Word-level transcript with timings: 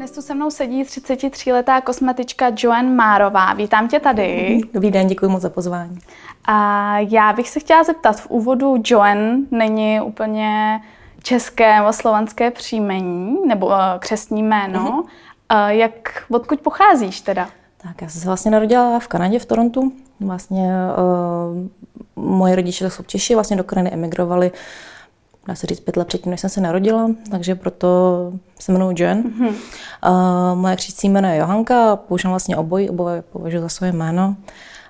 Dnes 0.00 0.10
tu 0.10 0.22
se 0.22 0.34
mnou 0.34 0.50
sedí 0.50 0.82
33-letá 0.82 1.80
kosmetička 1.80 2.52
Joan 2.56 2.94
Márová. 2.94 3.52
Vítám 3.52 3.88
tě 3.88 4.00
tady. 4.00 4.60
Dobrý 4.74 4.90
den, 4.90 5.06
děkuji 5.06 5.28
moc 5.28 5.42
za 5.42 5.50
pozvání. 5.50 5.98
A 6.44 6.98
já 6.98 7.32
bych 7.32 7.48
se 7.48 7.60
chtěla 7.60 7.84
zeptat, 7.84 8.20
v 8.20 8.30
úvodu 8.30 8.82
Joan 8.84 9.36
není 9.50 10.00
úplně 10.00 10.80
české 11.22 11.76
nebo 11.76 11.92
slovanské 11.92 12.50
příjmení, 12.50 13.36
nebo 13.46 13.72
eh, 13.72 13.98
křestní 13.98 14.42
jméno. 14.42 15.04
Mm-hmm. 15.50 15.68
Jak, 15.68 16.24
odkud 16.30 16.60
pocházíš 16.60 17.20
teda? 17.20 17.48
Tak 17.82 18.02
já 18.02 18.08
jsem 18.08 18.20
se 18.20 18.26
vlastně 18.26 18.50
narodila 18.50 18.98
v 18.98 19.08
Kanadě, 19.08 19.38
v 19.38 19.46
Torontu. 19.46 19.92
Vlastně 20.20 20.70
uh, 22.16 22.24
moje 22.24 22.56
rodiče 22.56 22.90
jsou 22.90 23.02
Češi, 23.02 23.34
vlastně 23.34 23.56
do 23.56 23.64
Kanady 23.64 23.90
emigrovali 23.90 24.52
dá 25.46 25.54
se 25.54 25.66
říct, 25.66 25.80
pět 25.80 25.96
let 25.96 26.08
předtím, 26.08 26.30
než 26.30 26.40
jsem 26.40 26.50
se 26.50 26.60
narodila, 26.60 27.10
takže 27.30 27.54
proto 27.54 27.88
se 28.60 28.72
jmenuji 28.72 29.02
Jen. 29.02 29.22
Mm-hmm. 29.22 29.54
Uh, 30.08 30.58
moje 30.58 30.76
křící 30.76 31.08
jméno 31.08 31.28
je 31.28 31.36
Johanka, 31.36 31.96
používám 31.96 32.32
vlastně 32.32 32.56
obojí, 32.56 32.90
oboje 32.90 33.22
považuji 33.22 33.60
za 33.60 33.68
svoje 33.68 33.92
jméno. 33.92 34.36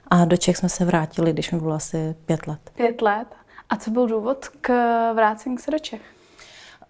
A 0.09 0.25
do 0.25 0.37
Čech 0.37 0.57
jsme 0.57 0.69
se 0.69 0.85
vrátili, 0.85 1.33
když 1.33 1.53
mi 1.53 1.61
bylo 1.61 1.75
asi 1.75 2.15
pět 2.27 2.47
let. 2.47 2.59
Pět 2.77 3.03
let? 3.03 3.27
A 3.69 3.77
co 3.77 3.91
byl 3.91 4.07
důvod 4.07 4.49
k 4.61 4.73
vrácení 5.15 5.59
se 5.59 5.71
do 5.71 5.79
Čech? 5.79 6.01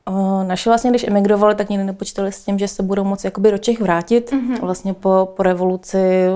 Uh, 0.09 0.45
naši 0.45 0.69
vlastně, 0.69 0.91
když 0.91 1.05
emigrovali, 1.05 1.55
tak 1.55 1.69
nikdy 1.69 1.85
nepočítali 1.85 2.33
s 2.33 2.45
tím, 2.45 2.59
že 2.59 2.69
se 2.69 2.83
budou 2.83 3.05
moci 3.05 3.27
jakoby 3.27 3.51
do 3.51 3.59
Čech 3.59 3.81
vrátit. 3.81 4.33
Mm-hmm. 4.33 4.61
Vlastně 4.61 4.95
po, 4.95 5.33
po 5.37 5.43
revoluci 5.43 6.27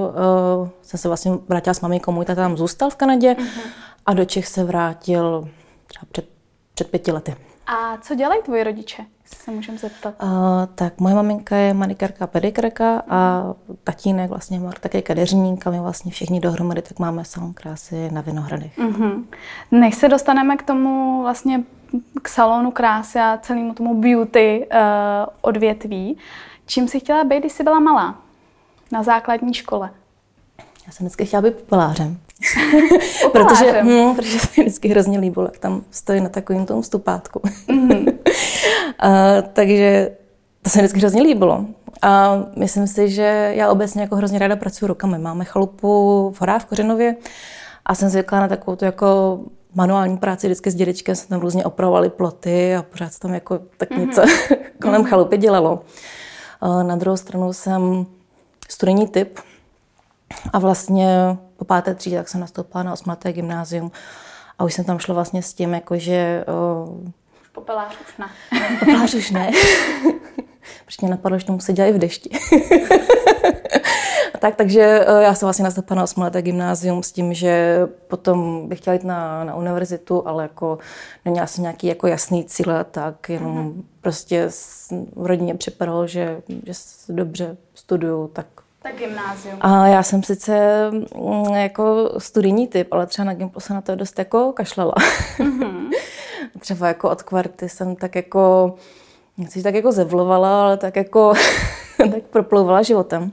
uh, 0.60 0.68
jsem 0.82 1.00
se 1.00 1.08
vlastně 1.08 1.32
vrátila 1.48 1.74
s 1.74 1.80
maminkou, 1.80 2.12
můj 2.12 2.24
tata 2.24 2.42
tam 2.42 2.56
zůstal 2.56 2.90
v 2.90 2.96
Kanadě 2.96 3.34
mm-hmm. 3.34 3.60
a 4.06 4.14
do 4.14 4.24
Čech 4.24 4.48
se 4.48 4.64
vrátil 4.64 5.48
třeba 5.86 6.06
před 6.12 6.33
před 6.74 6.90
pěti 6.90 7.12
lety. 7.12 7.36
A 7.66 7.96
co 7.96 8.14
dělají 8.14 8.42
tvoji 8.42 8.64
rodiče, 8.64 9.04
se 9.24 9.50
můžeme 9.50 9.78
zeptat? 9.78 10.14
Uh, 10.22 10.28
tak 10.74 11.00
moje 11.00 11.14
maminka 11.14 11.56
je 11.56 11.74
manikérka 11.74 12.24
a 12.24 12.28
pedikrka 12.28 13.02
a 13.08 13.44
tatínek 13.84 14.30
vlastně 14.30 14.60
má 14.60 14.72
také 14.80 15.02
kadeřník 15.02 15.66
a 15.66 15.70
my 15.70 15.80
vlastně 15.80 16.12
všichni 16.12 16.40
dohromady 16.40 16.82
tak 16.82 16.98
máme 16.98 17.24
salon 17.24 17.52
krásy 17.52 18.10
na 18.10 18.20
Vinohradech. 18.20 18.78
Uh-huh. 18.78 19.24
Než 19.70 19.94
se 19.94 20.08
dostaneme 20.08 20.56
k 20.56 20.62
tomu 20.62 21.22
vlastně 21.22 21.62
k 22.22 22.28
salonu 22.28 22.70
krásy 22.70 23.18
a 23.18 23.38
celému 23.42 23.74
tomu 23.74 24.00
beauty 24.00 24.68
uh, 24.72 24.78
odvětví, 25.40 26.18
čím 26.66 26.88
jsi 26.88 27.00
chtěla 27.00 27.24
být, 27.24 27.40
když 27.40 27.52
jsi 27.52 27.62
byla 27.62 27.80
malá 27.80 28.18
na 28.92 29.02
základní 29.02 29.54
škole? 29.54 29.90
Já 30.86 30.92
jsem 30.92 31.06
vždycky 31.06 31.26
chtěla 31.26 31.42
být 31.42 31.54
popelářem. 31.54 32.18
protože, 33.32 33.82
hm, 33.82 34.14
protože 34.14 34.38
se 34.38 34.48
mi 34.56 34.62
vždycky 34.64 34.88
hrozně 34.88 35.18
líbilo, 35.18 35.46
jak 35.46 35.58
tam 35.58 35.82
stojí 35.90 36.20
na 36.20 36.28
takovém 36.28 36.66
tom 36.66 36.82
stupátku. 36.82 37.40
Mm-hmm. 37.68 38.12
a, 38.98 39.42
takže 39.52 40.10
to 40.62 40.70
se 40.70 40.78
mi 40.78 40.82
vždycky 40.82 41.00
hrozně 41.00 41.22
líbilo. 41.22 41.66
A 42.02 42.42
myslím 42.56 42.86
si, 42.86 43.08
že 43.10 43.52
já 43.54 43.70
obecně 43.70 44.02
jako 44.02 44.16
hrozně 44.16 44.38
ráda 44.38 44.56
pracuji 44.56 44.86
rukami. 44.86 45.18
Máme 45.18 45.44
chalupu 45.44 46.30
v 46.36 46.40
horách 46.40 46.62
v 46.62 46.64
Kořenově 46.64 47.16
a 47.84 47.94
jsem 47.94 48.08
zvyklá 48.08 48.40
na 48.40 48.48
takovou 48.48 48.76
tu 48.76 48.84
jako 48.84 49.40
manuální 49.74 50.16
práci. 50.16 50.46
Vždycky 50.46 50.70
s 50.70 50.74
dědečkem 50.74 51.16
jsme 51.16 51.28
tam 51.28 51.40
různě 51.40 51.64
opravovali 51.64 52.10
ploty 52.10 52.76
a 52.76 52.82
pořád 52.82 53.12
se 53.12 53.20
tam 53.20 53.34
jako 53.34 53.58
tak 53.76 53.90
mm-hmm. 53.90 54.06
něco 54.06 54.22
kolem 54.82 55.04
chalupy 55.04 55.36
dělalo. 55.38 55.82
A 56.60 56.82
na 56.82 56.96
druhou 56.96 57.16
stranu 57.16 57.52
jsem 57.52 58.06
studijní 58.68 59.08
typ 59.08 59.38
a 60.52 60.58
vlastně 60.58 61.36
po 61.56 61.64
páté 61.64 61.94
třídě, 61.94 62.16
tak 62.16 62.28
jsem 62.28 62.40
nastoupila 62.40 62.82
na 62.82 62.92
osmaté 62.92 63.32
gymnázium 63.32 63.92
a 64.58 64.64
už 64.64 64.74
jsem 64.74 64.84
tam 64.84 64.98
šla 64.98 65.14
vlastně 65.14 65.42
s 65.42 65.54
tím, 65.54 65.74
jako 65.74 65.98
že... 65.98 66.44
Uh, 66.82 67.10
Popelář 67.52 67.96
už 68.00 68.16
ne. 68.18 68.26
Popelář 68.80 69.14
už 69.14 69.30
ne. 69.30 69.50
Protože 70.84 70.98
mě 71.00 71.10
napadlo, 71.10 71.38
že 71.38 71.46
to 71.46 71.52
musí 71.52 71.72
dělat 71.72 71.88
i 71.88 71.92
v 71.92 71.98
dešti. 71.98 72.30
tak, 74.38 74.56
takže 74.56 75.04
já 75.20 75.34
jsem 75.34 75.46
vlastně 75.46 75.62
nastoupila 75.62 75.96
na 75.96 76.02
osmaté 76.02 76.42
gymnázium 76.42 77.02
s 77.02 77.12
tím, 77.12 77.34
že 77.34 77.80
potom 78.08 78.68
bych 78.68 78.78
chtěla 78.78 78.94
jít 78.94 79.04
na, 79.04 79.44
na 79.44 79.54
univerzitu, 79.54 80.28
ale 80.28 80.42
jako 80.42 80.78
neměla 81.24 81.46
jsem 81.46 81.62
nějaký 81.62 81.86
jako 81.86 82.06
jasný 82.06 82.44
cíl, 82.44 82.84
tak 82.90 83.28
jenom 83.28 83.56
uh-huh. 83.56 83.82
prostě 84.00 84.48
v 85.16 85.26
rodině 85.26 85.54
připadalo, 85.54 86.06
že, 86.06 86.42
že 86.48 86.72
dobře 87.08 87.56
studuju, 87.74 88.28
tak 88.28 88.46
tak 88.84 88.96
gymnázium. 88.96 89.58
A 89.60 89.86
já 89.86 90.02
jsem 90.02 90.22
sice 90.22 90.54
mm, 90.90 91.54
jako 91.54 92.14
studijní 92.18 92.68
typ, 92.68 92.92
ale 92.92 93.06
třeba 93.06 93.26
na 93.26 93.34
Gimplu 93.34 93.60
se 93.60 93.74
na 93.74 93.80
to 93.80 93.94
dost 93.94 94.18
jako 94.18 94.52
kašlala. 94.52 94.94
Mm-hmm. 95.38 95.90
třeba 96.60 96.88
jako 96.88 97.10
od 97.10 97.22
kvarty 97.22 97.68
jsem 97.68 97.96
tak 97.96 98.14
jako, 98.14 98.74
nechci 99.38 99.62
tak 99.62 99.74
jako 99.74 99.92
zevlovala, 99.92 100.62
ale 100.62 100.76
tak 100.76 100.96
jako 100.96 101.32
tak 101.96 102.22
proplouvala 102.30 102.82
životem. 102.82 103.30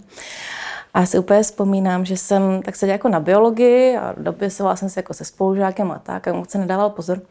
A 0.93 0.99
já 0.99 1.05
si 1.05 1.19
úplně 1.19 1.43
vzpomínám, 1.43 2.05
že 2.05 2.17
jsem 2.17 2.61
tak 2.61 2.75
seděla 2.75 2.93
jako 2.93 3.09
na 3.09 3.19
biologii 3.19 3.97
a 3.97 4.15
dopisovala 4.17 4.75
jsem 4.75 4.89
se 4.89 4.99
jako 4.99 5.13
se 5.13 5.25
spolužákem 5.25 5.91
a 5.91 5.99
tak, 5.99 6.27
a 6.27 6.33
mu 6.33 6.45
se 6.45 6.57
nedával 6.57 6.89
pozor. 6.89 7.21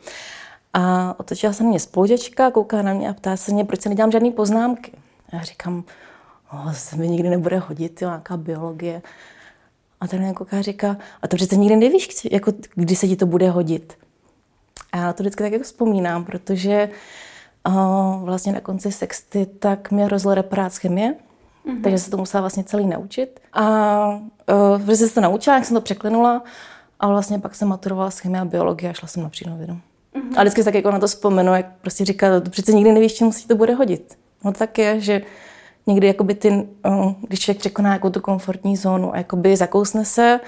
A 0.75 1.15
otočila 1.19 1.53
se 1.53 1.63
na 1.63 1.69
mě 1.69 1.81
spolužečka, 1.81 2.51
kouká 2.51 2.83
na 2.83 2.93
mě 2.93 3.09
a 3.09 3.13
ptá 3.13 3.37
se 3.37 3.53
mě, 3.53 3.65
proč 3.65 3.81
se 3.81 3.89
nedělám 3.89 4.11
žádné 4.11 4.31
poznámky. 4.31 4.93
A 5.33 5.37
já 5.37 5.43
říkám, 5.43 5.85
oh, 6.53 6.73
se 6.73 6.97
mi 6.97 7.09
nikdy 7.09 7.31
nebude 7.31 7.59
hodit, 7.59 8.03
jo, 8.03 8.09
nějaká 8.09 8.37
biologie. 8.37 9.03
A 10.01 10.07
ten 10.07 10.23
jako 10.23 10.47
říká, 10.61 10.97
a 11.23 11.29
to 11.29 11.37
přece 11.37 11.57
nikdy 11.57 11.77
nevíš, 11.77 12.29
jako, 12.31 12.53
kdy 12.75 12.97
se 12.97 13.09
ti 13.09 13.17
to 13.17 13.27
bude 13.27 13.51
hodit. 13.51 13.99
A 14.93 14.97
já 14.97 15.13
to 15.13 15.23
vždycky 15.23 15.43
tak 15.43 15.53
jako 15.53 15.65
vzpomínám, 15.65 16.25
protože 16.25 16.89
uh, 17.69 18.25
vlastně 18.25 18.53
na 18.53 18.61
konci 18.61 18.93
sexty 18.93 19.47
tak 19.47 19.91
mě 19.91 20.09
rozlo 20.09 20.35
reparát 20.35 20.79
chemie, 20.79 21.15
mm-hmm. 21.67 21.83
takže 21.83 21.99
se 21.99 22.11
to 22.11 22.17
musela 22.17 22.41
vlastně 22.41 22.65
celý 22.65 22.87
naučit. 22.87 23.41
A 23.53 24.07
uh, 24.87 24.95
jsem 24.95 25.09
se 25.09 25.15
to 25.15 25.21
naučila, 25.21 25.57
jak 25.57 25.65
jsem 25.65 25.75
to 25.75 25.81
překlenula, 25.81 26.43
a 27.01 27.09
vlastně 27.09 27.39
pak 27.39 27.55
jsem 27.55 27.69
maturovala 27.69 28.11
z 28.11 28.19
chemie 28.19 28.41
a 28.41 28.45
biologie 28.45 28.91
a 28.91 28.93
šla 28.93 29.09
jsem 29.09 29.23
na 29.23 29.29
přírodovědu. 29.29 29.73
Mm-hmm. 29.75 30.35
A 30.37 30.43
vždycky 30.43 30.65
tak 30.65 30.75
jako 30.75 30.91
na 30.91 30.99
to 30.99 31.07
vzpomenu, 31.07 31.55
jak 31.55 31.67
prostě 31.81 32.05
říká, 32.05 32.41
to 32.41 32.51
přece 32.51 32.73
nikdy 32.73 32.93
nevíš, 32.93 33.15
čemu 33.15 33.33
se 33.33 33.49
to 33.49 33.57
bude 33.57 33.75
hodit. 33.75 34.19
No 34.45 34.53
tak 34.53 34.79
je, 34.79 35.01
že 35.01 35.23
někdy 35.91 36.07
jakoby 36.07 36.35
ty, 36.35 36.69
když 37.21 37.41
člověk 37.41 37.59
překoná 37.59 37.93
jako 37.93 38.11
tu 38.11 38.21
komfortní 38.21 38.77
zónu 38.77 39.15
a 39.15 39.17
jakoby 39.17 39.57
zakousne 39.57 40.05
se, 40.05 40.41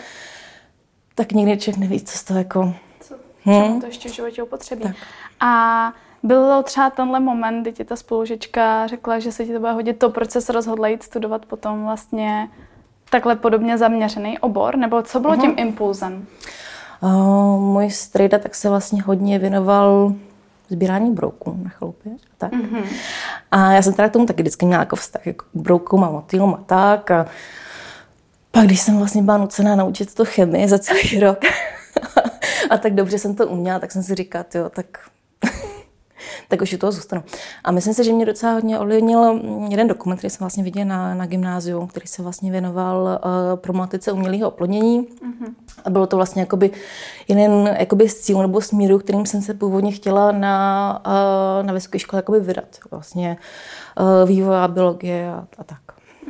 tak 1.14 1.32
někdy 1.32 1.56
člověk 1.56 1.80
neví, 1.80 2.00
co 2.00 2.18
z 2.18 2.24
toho 2.24 2.38
jako... 2.38 2.74
Co, 3.00 3.14
hmm? 3.44 3.80
to 3.80 3.86
ještě 3.86 4.08
v 4.08 4.14
životě 4.14 4.42
upotřebí. 4.42 4.82
Tak. 4.82 4.96
A 5.40 5.92
byl 6.22 6.62
třeba 6.62 6.90
tenhle 6.90 7.20
moment, 7.20 7.62
kdy 7.62 7.72
ti 7.72 7.84
ta 7.84 7.96
spolužečka 7.96 8.86
řekla, 8.86 9.18
že 9.18 9.32
se 9.32 9.44
ti 9.44 9.52
to 9.52 9.60
bude 9.60 9.72
hodit 9.72 9.98
to, 9.98 10.10
proč 10.10 10.30
se 10.30 10.52
rozhodla 10.52 10.88
jít 10.88 11.02
studovat 11.02 11.46
potom 11.46 11.84
vlastně 11.84 12.48
takhle 13.10 13.36
podobně 13.36 13.78
zaměřený 13.78 14.38
obor? 14.38 14.76
Nebo 14.76 15.02
co 15.02 15.20
bylo 15.20 15.34
uh-huh. 15.34 15.40
tím 15.40 15.54
impulzem? 15.56 16.26
Uh, 17.00 17.60
můj 17.60 17.90
strejda 17.90 18.38
tak 18.38 18.54
se 18.54 18.68
vlastně 18.68 19.02
hodně 19.02 19.38
věnoval 19.38 20.14
sbírání 20.72 21.12
brouků 21.12 21.58
na 21.62 21.70
chalupě. 21.70 22.12
Tak. 22.38 22.52
Mm-hmm. 22.52 22.84
A 23.50 23.72
já 23.72 23.82
jsem 23.82 23.92
teda 23.92 24.08
k 24.08 24.12
tomu 24.12 24.26
taky 24.26 24.42
vždycky 24.42 24.66
měla 24.66 24.82
jako 24.82 24.96
vztah 24.96 25.26
jako 25.26 25.44
k 25.44 25.56
broukům 25.56 26.04
a 26.04 26.10
motýlům 26.10 26.54
a 26.54 26.62
tak. 26.66 27.10
A 27.10 27.26
pak, 28.50 28.64
když 28.64 28.80
jsem 28.80 28.98
vlastně 28.98 29.22
byla 29.22 29.36
nucená 29.36 29.76
naučit 29.76 30.14
to 30.14 30.24
chemii 30.24 30.68
za 30.68 30.78
celý 30.78 31.20
rok 31.20 31.38
a 32.70 32.78
tak 32.78 32.94
dobře 32.94 33.18
jsem 33.18 33.34
to 33.34 33.46
uměla, 33.46 33.78
tak 33.78 33.92
jsem 33.92 34.02
si 34.02 34.14
říkala, 34.14 34.44
jo, 34.54 34.68
tak 34.68 34.86
tak 36.48 36.62
už 36.62 36.72
u 36.72 36.78
toho 36.78 36.92
zůstanu. 36.92 37.22
A 37.64 37.72
myslím 37.72 37.94
si, 37.94 38.04
že 38.04 38.12
mě 38.12 38.26
docela 38.26 38.52
hodně 38.52 38.78
ovlivnil 38.78 39.40
jeden 39.68 39.88
dokument, 39.88 40.16
který 40.16 40.30
jsem 40.30 40.44
vlastně 40.44 40.64
viděla 40.64 40.84
na, 40.84 41.14
na 41.14 41.26
gymnáziu, 41.26 41.86
který 41.86 42.06
se 42.06 42.22
vlastně 42.22 42.50
věnoval 42.50 43.20
uh, 43.24 43.56
problematice 43.56 44.12
umělého 44.12 44.48
oplodnění. 44.48 45.02
Mm-hmm. 45.02 45.54
A 45.84 45.90
bylo 45.90 46.06
to 46.06 46.16
vlastně 46.16 46.42
jakoby 46.42 46.70
jeden 47.28 47.76
jakoby 47.78 48.08
z 48.08 48.20
cílů 48.20 48.42
nebo 48.42 48.60
směru, 48.60 48.98
kterým 48.98 49.26
jsem 49.26 49.42
se 49.42 49.54
původně 49.54 49.92
chtěla 49.92 50.32
na, 50.32 51.00
uh, 51.06 51.66
na 51.66 51.72
vysoké 51.72 51.98
škole 51.98 52.18
jakoby 52.18 52.40
vydat. 52.40 52.66
Vlastně 52.90 53.36
uh, 54.00 54.28
vývoj 54.28 54.56
a 54.56 54.68
biologie 54.68 55.32
a, 55.32 55.46
a 55.58 55.64
tak. 55.64 55.78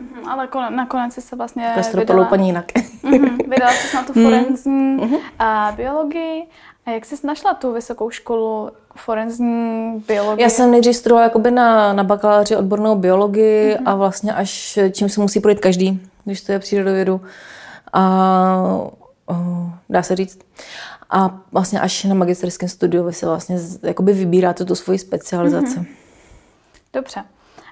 Mm-hmm, 0.03 0.31
ale 0.31 0.49
nakonec 0.71 1.15
jsi 1.15 1.21
se 1.21 1.37
vlastně 1.37 1.75
vydala... 1.95 2.25
paní 2.25 2.47
jinak. 2.47 2.73
mm-hmm, 2.73 3.37
vydala 3.49 3.73
jsi 3.73 3.97
na 3.97 4.03
tu 4.03 4.13
mhm. 4.17 4.25
forenzní 4.25 4.97
mm-hmm. 4.97 5.21
a 5.39 5.73
biologii. 5.77 6.47
A 6.87 6.91
jak 6.91 7.05
jsi 7.05 7.27
našla 7.27 7.55
tu 7.55 7.73
vysokou 7.73 8.11
školu 8.11 8.71
forenzní 8.97 10.05
biologie? 10.09 10.45
Já 10.45 10.51
jsem 10.51 10.71
nejdřív 10.71 10.97
studovala 10.97 11.25
jakoby 11.25 11.51
na, 11.51 11.93
na 11.93 12.05
bakaláři 12.05 12.57
odbornou 12.57 12.97
biologii 12.97 13.75
mm-hmm. 13.75 13.83
a 13.87 13.95
vlastně 13.95 14.35
až 14.35 14.79
čím 14.93 15.09
se 15.09 15.21
musí 15.21 15.41
projít 15.41 15.61
každý, 15.61 16.01
když 16.25 16.41
to 16.41 16.53
je 16.53 16.59
přírodovědu. 16.59 17.21
A 17.93 18.91
dá 19.91 20.03
se 20.03 20.17
říct. 20.17 20.39
A 21.11 21.39
vlastně 21.53 21.81
až 21.81 22.05
na 22.05 22.15
magisterském 22.15 22.69
studiu 22.69 23.05
vy 23.05 23.13
si 23.13 23.27
vlastně 23.27 23.59
jakoby 23.83 24.13
vybíráte 24.13 24.65
tu 24.65 24.75
svoji 24.75 24.99
specializaci. 24.99 25.79
Mm-hmm. 25.79 25.87
Dobře. 26.93 27.25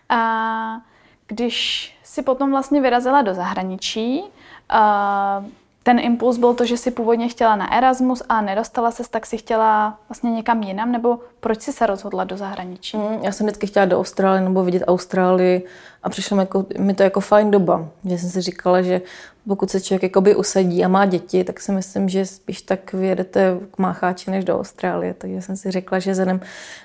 A 0.09 0.81
když 1.27 1.93
si 2.05 2.23
potom 2.23 2.51
vlastně 2.51 2.81
vyrazila 2.81 3.23
do 3.23 3.35
zahraničí, 3.35 4.23
a 4.69 5.45
ten 5.83 5.99
impuls 5.99 6.39
byl 6.39 6.55
to, 6.55 6.65
že 6.65 6.77
si 6.77 6.91
původně 6.91 7.29
chtěla 7.29 7.57
na 7.57 7.77
Erasmus 7.77 8.23
a 8.29 8.41
nedostala 8.41 8.91
se, 8.91 9.03
tak 9.11 9.27
si 9.27 9.39
chtěla 9.39 9.99
vlastně 10.09 10.31
někam 10.31 10.63
jinam, 10.63 10.93
nebo 10.93 11.19
proč 11.41 11.61
si 11.61 11.73
se 11.73 11.87
rozhodla 11.87 12.25
do 12.25 12.37
zahraničí? 12.37 12.97
Mm, 12.97 13.19
já 13.23 13.33
jsem 13.33 13.47
vždycky 13.47 13.67
chtěla 13.67 13.87
do 13.87 13.99
Austrálie 13.99 14.41
nebo 14.41 14.65
vidět 14.65 14.83
Austrálii 14.87 15.67
a 16.03 16.09
přišlo 16.09 16.37
mi, 16.37 16.43
jako, 16.43 16.67
mi 16.79 16.95
to 16.95 17.03
jako 17.03 17.21
fajn 17.21 17.51
doba. 17.51 17.89
Že 18.05 18.19
jsem 18.19 18.31
si 18.31 18.41
říkala, 18.41 18.83
že 18.83 19.01
pokud 19.49 19.71
se 19.71 19.81
člověk 19.81 20.03
jakoby 20.03 20.37
usadí 20.37 20.85
a 20.85 20.89
má 20.89 21.07
děti, 21.07 21.45
tak 21.45 21.61
si 21.61 21.73
myslím, 21.73 22.09
že 22.09 22.27
spíš 22.27 22.63
tak 22.63 22.93
vyjedete 22.93 23.59
k 23.71 23.79
Mácháči 23.79 24.31
než 24.31 24.45
do 24.45 24.59
Austrálie. 24.59 25.15
Takže 25.15 25.43
jsem 25.43 25.57
si 25.57 25.71
řekla, 25.71 25.99
že 25.99 26.11
vzhledem 26.11 26.41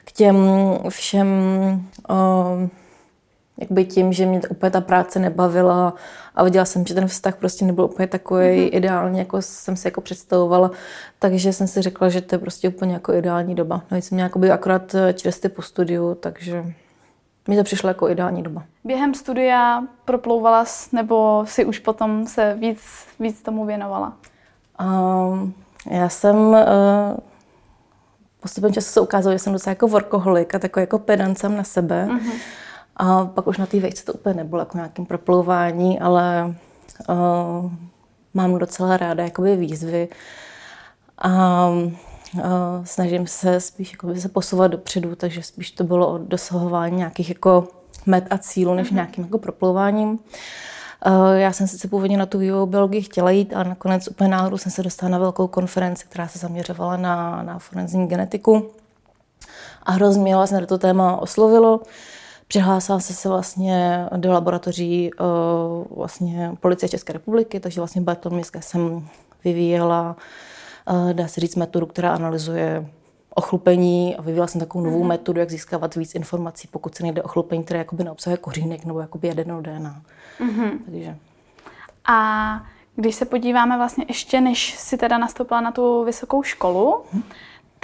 k 0.06 0.12
těm 0.12 0.36
všem 0.90 1.28
uh, 2.10 2.70
jakby 3.58 3.86
tím, 3.86 4.14
že 4.14 4.26
mě 4.26 4.42
úplně 4.50 4.70
ta 4.70 4.82
práce 4.82 5.20
nebavila 5.20 5.94
a 6.36 6.44
viděla 6.44 6.66
jsem, 6.66 6.86
že 6.86 6.94
ten 6.94 7.08
vztah 7.08 7.36
prostě 7.36 7.66
nebyl 7.66 7.86
úplně 7.86 8.08
takový 8.08 8.46
mm-hmm. 8.46 8.70
ideální, 8.72 9.20
jako 9.20 9.42
jsem 9.42 9.76
si 9.76 9.88
jako 9.88 10.02
představovala, 10.02 10.72
takže 11.20 11.54
jsem 11.54 11.68
si 11.68 11.82
řekla, 11.82 12.10
že 12.10 12.22
to 12.22 12.36
je 12.36 12.40
prostě 12.40 12.70
úplně 12.70 12.94
jako 12.94 13.14
ideální 13.14 13.56
doba. 13.56 13.82
No 13.92 13.98
jsem 13.98 14.16
měla 14.16 14.26
jakoby 14.26 14.52
akorát 14.52 14.96
eh, 14.96 15.14
čerstvě 15.14 15.50
po 15.50 15.62
studiu, 15.62 16.16
takže 16.16 16.66
mi 17.48 17.58
to 17.58 17.64
přišlo 17.64 17.90
jako 17.90 18.10
ideální 18.10 18.44
doba. 18.44 18.64
Během 18.84 19.14
studia 19.14 19.84
proplouvala 20.06 20.66
nebo 20.92 21.44
si 21.48 21.66
už 21.66 21.80
potom 21.80 22.28
se 22.28 22.56
víc, 22.60 22.82
víc 23.20 23.42
tomu 23.42 23.66
věnovala? 23.66 24.14
Um, 24.82 25.54
já 25.92 26.10
jsem 26.10 26.36
uh, 26.36 26.56
postupem 28.40 28.74
času 28.74 28.92
se 28.92 29.02
ukázalo, 29.02 29.36
že 29.36 29.40
jsem 29.40 29.54
docela 29.54 29.72
jako 29.72 29.88
workoholik 29.88 30.56
a 30.56 30.60
takový 30.60 30.82
jako 30.82 31.00
pedant 31.00 31.44
na 31.44 31.64
sebe. 31.64 32.08
Mm-hmm. 32.10 32.40
A 32.98 33.26
pak 33.26 33.48
už 33.48 33.58
na 33.58 33.66
té 33.66 33.80
vejce 33.80 34.06
to 34.06 34.14
úplně 34.14 34.36
nebylo 34.36 34.62
jako 34.62 34.78
nějakým 34.78 35.06
proplouvání, 35.06 36.00
ale 36.00 36.56
uh, 37.10 37.72
mám 38.34 38.58
docela 38.58 38.98
ráda 38.98 39.24
jakoby 39.24 39.56
výzvy 39.56 40.08
a 41.18 41.68
uh, 41.70 42.42
snažím 42.84 43.28
se 43.28 43.60
spíš 43.60 43.92
jakoby 43.92 44.22
se 44.22 44.30
posouvat 44.30 44.72
dopředu, 44.72 45.16
takže 45.16 45.44
spíš 45.44 45.72
to 45.72 45.84
bylo 45.84 46.08
o 46.08 46.18
dosahování 46.18 46.98
nějakých 46.98 47.30
jako 47.30 47.68
met 48.06 48.28
a 48.30 48.38
cílů, 48.38 48.74
než 48.74 48.92
mm-hmm. 48.92 48.96
nějakým 48.96 49.24
jako 49.24 49.38
proplouváním. 49.38 50.10
Uh, 50.10 51.34
já 51.34 51.52
jsem 51.52 51.68
sice 51.68 51.88
původně 51.88 52.18
na 52.18 52.26
tu 52.26 52.40
biologii 52.66 53.02
chtěla 53.02 53.32
jít, 53.32 53.54
ale 53.54 53.64
nakonec 53.64 54.08
úplně 54.08 54.30
náhodou 54.30 54.58
jsem 54.58 54.72
se 54.72 54.84
dostala 54.84 55.10
na 55.10 55.18
velkou 55.18 55.48
konferenci, 55.48 56.06
která 56.10 56.28
se 56.28 56.40
zaměřovala 56.40 56.98
na, 56.98 57.44
na 57.44 57.60
forenzní 57.60 58.08
genetiku. 58.08 58.72
A 59.84 59.92
hrozně 59.92 60.22
mě 60.22 60.36
vlastně 60.36 60.66
to 60.66 60.78
téma 60.78 61.22
oslovilo. 61.22 61.80
Přihlásila 62.48 63.00
jsem 63.00 63.16
se 63.16 63.30
vlastně 63.30 64.06
do 64.18 64.32
laboratoří 64.32 65.12
uh, 65.14 65.98
vlastně 65.98 66.52
policie 66.60 66.90
České 66.90 67.14
republiky, 67.14 67.60
takže 67.60 67.82
vlastně 67.82 68.02
biotomické 68.02 68.62
jsem 68.62 69.08
vyvíjela, 69.44 70.16
uh, 70.90 71.14
dá 71.14 71.28
se 71.28 71.42
říct, 71.42 71.56
metodu, 71.56 71.86
která 71.86 72.14
analyzuje 72.14 72.90
ochlupení 73.30 74.16
a 74.16 74.22
vyvíjela 74.22 74.48
jsem 74.48 74.60
takovou 74.62 74.84
novou 74.84 75.04
mm. 75.04 75.10
metodu, 75.10 75.40
jak 75.40 75.50
získávat 75.50 75.96
víc 75.96 76.16
informací, 76.16 76.68
pokud 76.72 76.96
se 76.96 77.04
nejde 77.04 77.22
o 77.22 77.26
ochlupení, 77.26 77.64
které 77.64 77.78
jakoby 77.78 78.04
neobsahuje 78.04 78.38
kořínek 78.38 78.86
nebo 78.86 79.00
jakoby 79.00 79.28
jadernou 79.28 79.62
DNA. 79.62 80.02
Mm-hmm. 80.40 80.72
Takže. 80.86 81.18
A 82.06 82.62
když 82.96 83.16
se 83.16 83.26
podíváme 83.26 83.78
vlastně 83.78 84.06
ještě, 84.08 84.42
než 84.42 84.76
si 84.80 84.98
teda 84.98 85.18
nastoupila 85.18 85.62
na 85.62 85.72
tu 85.72 86.04
vysokou 86.04 86.44
školu, 86.44 87.04
mm 87.14 87.24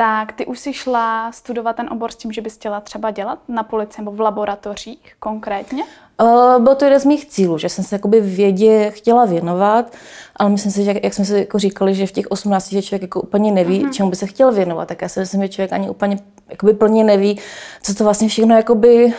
tak 0.01 0.31
ty 0.31 0.45
už 0.45 0.59
si 0.59 0.73
šla 0.73 1.31
studovat 1.31 1.75
ten 1.75 1.89
obor 1.91 2.11
s 2.11 2.15
tím, 2.15 2.31
že 2.31 2.41
bys 2.41 2.55
chtěla 2.55 2.81
třeba 2.81 3.11
dělat 3.11 3.39
na 3.47 3.63
policii 3.63 4.01
nebo 4.01 4.11
v 4.11 4.19
laboratořích 4.19 5.15
konkrétně? 5.19 5.83
Uh, 6.21 6.63
bylo 6.63 6.75
to 6.75 6.85
jeden 6.85 6.99
z 6.99 7.05
mých 7.05 7.25
cílů, 7.25 7.57
že 7.57 7.69
jsem 7.69 7.83
se 7.83 7.95
jakoby 7.95 8.21
vědě 8.21 8.91
chtěla 8.91 9.25
věnovat, 9.25 9.95
ale 10.35 10.49
myslím 10.49 10.71
si, 10.71 10.83
že 10.83 10.93
jak 11.03 11.13
jsme 11.13 11.25
si 11.25 11.37
jako 11.37 11.59
říkali, 11.59 11.95
že 11.95 12.07
v 12.07 12.11
těch 12.11 12.25
18 12.29 12.71
že 12.71 12.81
člověk 12.81 13.01
jako 13.01 13.21
úplně 13.21 13.51
neví, 13.51 13.85
uh-huh. 13.85 13.91
čemu 13.91 14.09
by 14.09 14.15
se 14.15 14.27
chtěl 14.27 14.51
věnovat, 14.51 14.87
tak 14.87 15.01
já 15.01 15.09
si 15.09 15.19
myslím, 15.19 15.41
že 15.41 15.49
člověk 15.49 15.73
ani 15.73 15.89
úplně 15.89 16.19
jakoby 16.49 16.73
plně 16.73 17.03
neví, 17.03 17.39
co 17.83 17.95
to 17.95 18.03
vlastně 18.03 18.27
všechno 18.27 18.55
jakoby 18.55 19.13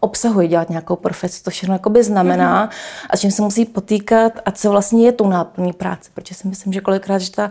obsahuje 0.00 0.48
dělat 0.48 0.70
nějakou 0.70 0.96
profesi, 0.96 1.42
to 1.42 1.50
všechno 1.50 1.74
jakoby 1.74 2.02
znamená 2.02 2.66
mm-hmm. 2.66 3.06
a 3.10 3.16
s 3.16 3.20
čím 3.20 3.30
se 3.30 3.42
musí 3.42 3.64
potýkat 3.64 4.32
a 4.44 4.50
co 4.50 4.70
vlastně 4.70 5.04
je 5.04 5.12
tu 5.12 5.28
náplní 5.28 5.72
práce, 5.72 6.10
protože 6.14 6.34
si 6.34 6.48
myslím, 6.48 6.72
že 6.72 6.80
kolikrát, 6.80 7.18
že 7.18 7.30
ta 7.30 7.50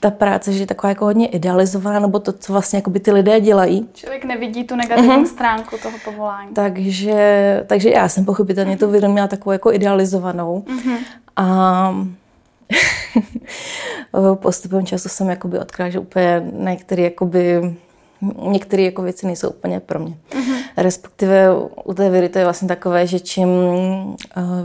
ta 0.00 0.10
práce, 0.10 0.52
že 0.52 0.62
je 0.62 0.66
taková 0.66 0.88
jako 0.88 1.04
hodně 1.04 1.26
idealizovaná, 1.26 2.00
nebo 2.00 2.18
to, 2.18 2.32
co 2.32 2.52
vlastně 2.52 2.78
jako 2.78 2.90
by 2.90 3.00
ty 3.00 3.12
lidé 3.12 3.40
dělají. 3.40 3.88
Člověk 3.94 4.24
nevidí 4.24 4.64
tu 4.64 4.76
negativní 4.76 5.10
uh-huh. 5.10 5.26
stránku 5.26 5.76
toho 5.82 5.98
povolání. 6.04 6.54
Takže, 6.54 7.64
takže 7.66 7.90
já 7.90 8.08
jsem 8.08 8.24
pochopitelně 8.24 8.76
uh-huh. 8.76 8.78
to 8.78 8.88
vědomí 8.88 9.12
měla 9.12 9.28
takovou 9.28 9.52
jako 9.52 9.72
idealizovanou. 9.72 10.64
Uh-huh. 10.66 10.98
A 11.36 11.94
postupem 14.34 14.86
času 14.86 15.08
jsem 15.08 15.28
jakoby 15.28 15.58
odkryla, 15.58 15.90
že 15.90 15.98
úplně 15.98 16.42
některé 16.52 17.02
jakoby 17.02 17.76
některé 18.42 18.82
jako 18.82 19.02
věci 19.02 19.26
nejsou 19.26 19.48
úplně 19.48 19.80
pro 19.80 19.98
mě. 19.98 20.14
Uh-huh. 20.30 20.55
Respektive 20.76 21.54
u 21.84 21.94
té 21.94 22.10
viry 22.10 22.28
to 22.28 22.38
je 22.38 22.44
vlastně 22.44 22.68
takové, 22.68 23.06
že 23.06 23.20
čím 23.20 23.48
uh, 23.48 24.16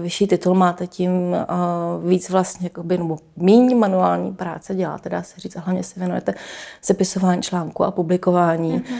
vyšší 0.01 0.27
titul 0.27 0.53
máte, 0.53 0.87
tím 0.87 1.11
uh, 1.11 2.09
víc 2.09 2.29
vlastně 2.29 2.65
jakoby, 2.65 2.97
nebo 2.97 3.17
míň 3.35 3.77
manuální 3.77 4.33
práce 4.33 4.75
děláte, 4.75 5.09
dá 5.09 5.23
se 5.23 5.39
říct, 5.39 5.55
a 5.55 5.59
hlavně 5.59 5.83
se 5.83 5.99
věnujete 5.99 6.33
sepisování 6.81 7.41
článku 7.41 7.83
a 7.83 7.91
publikování. 7.91 8.79
Uh-huh. 8.79 8.95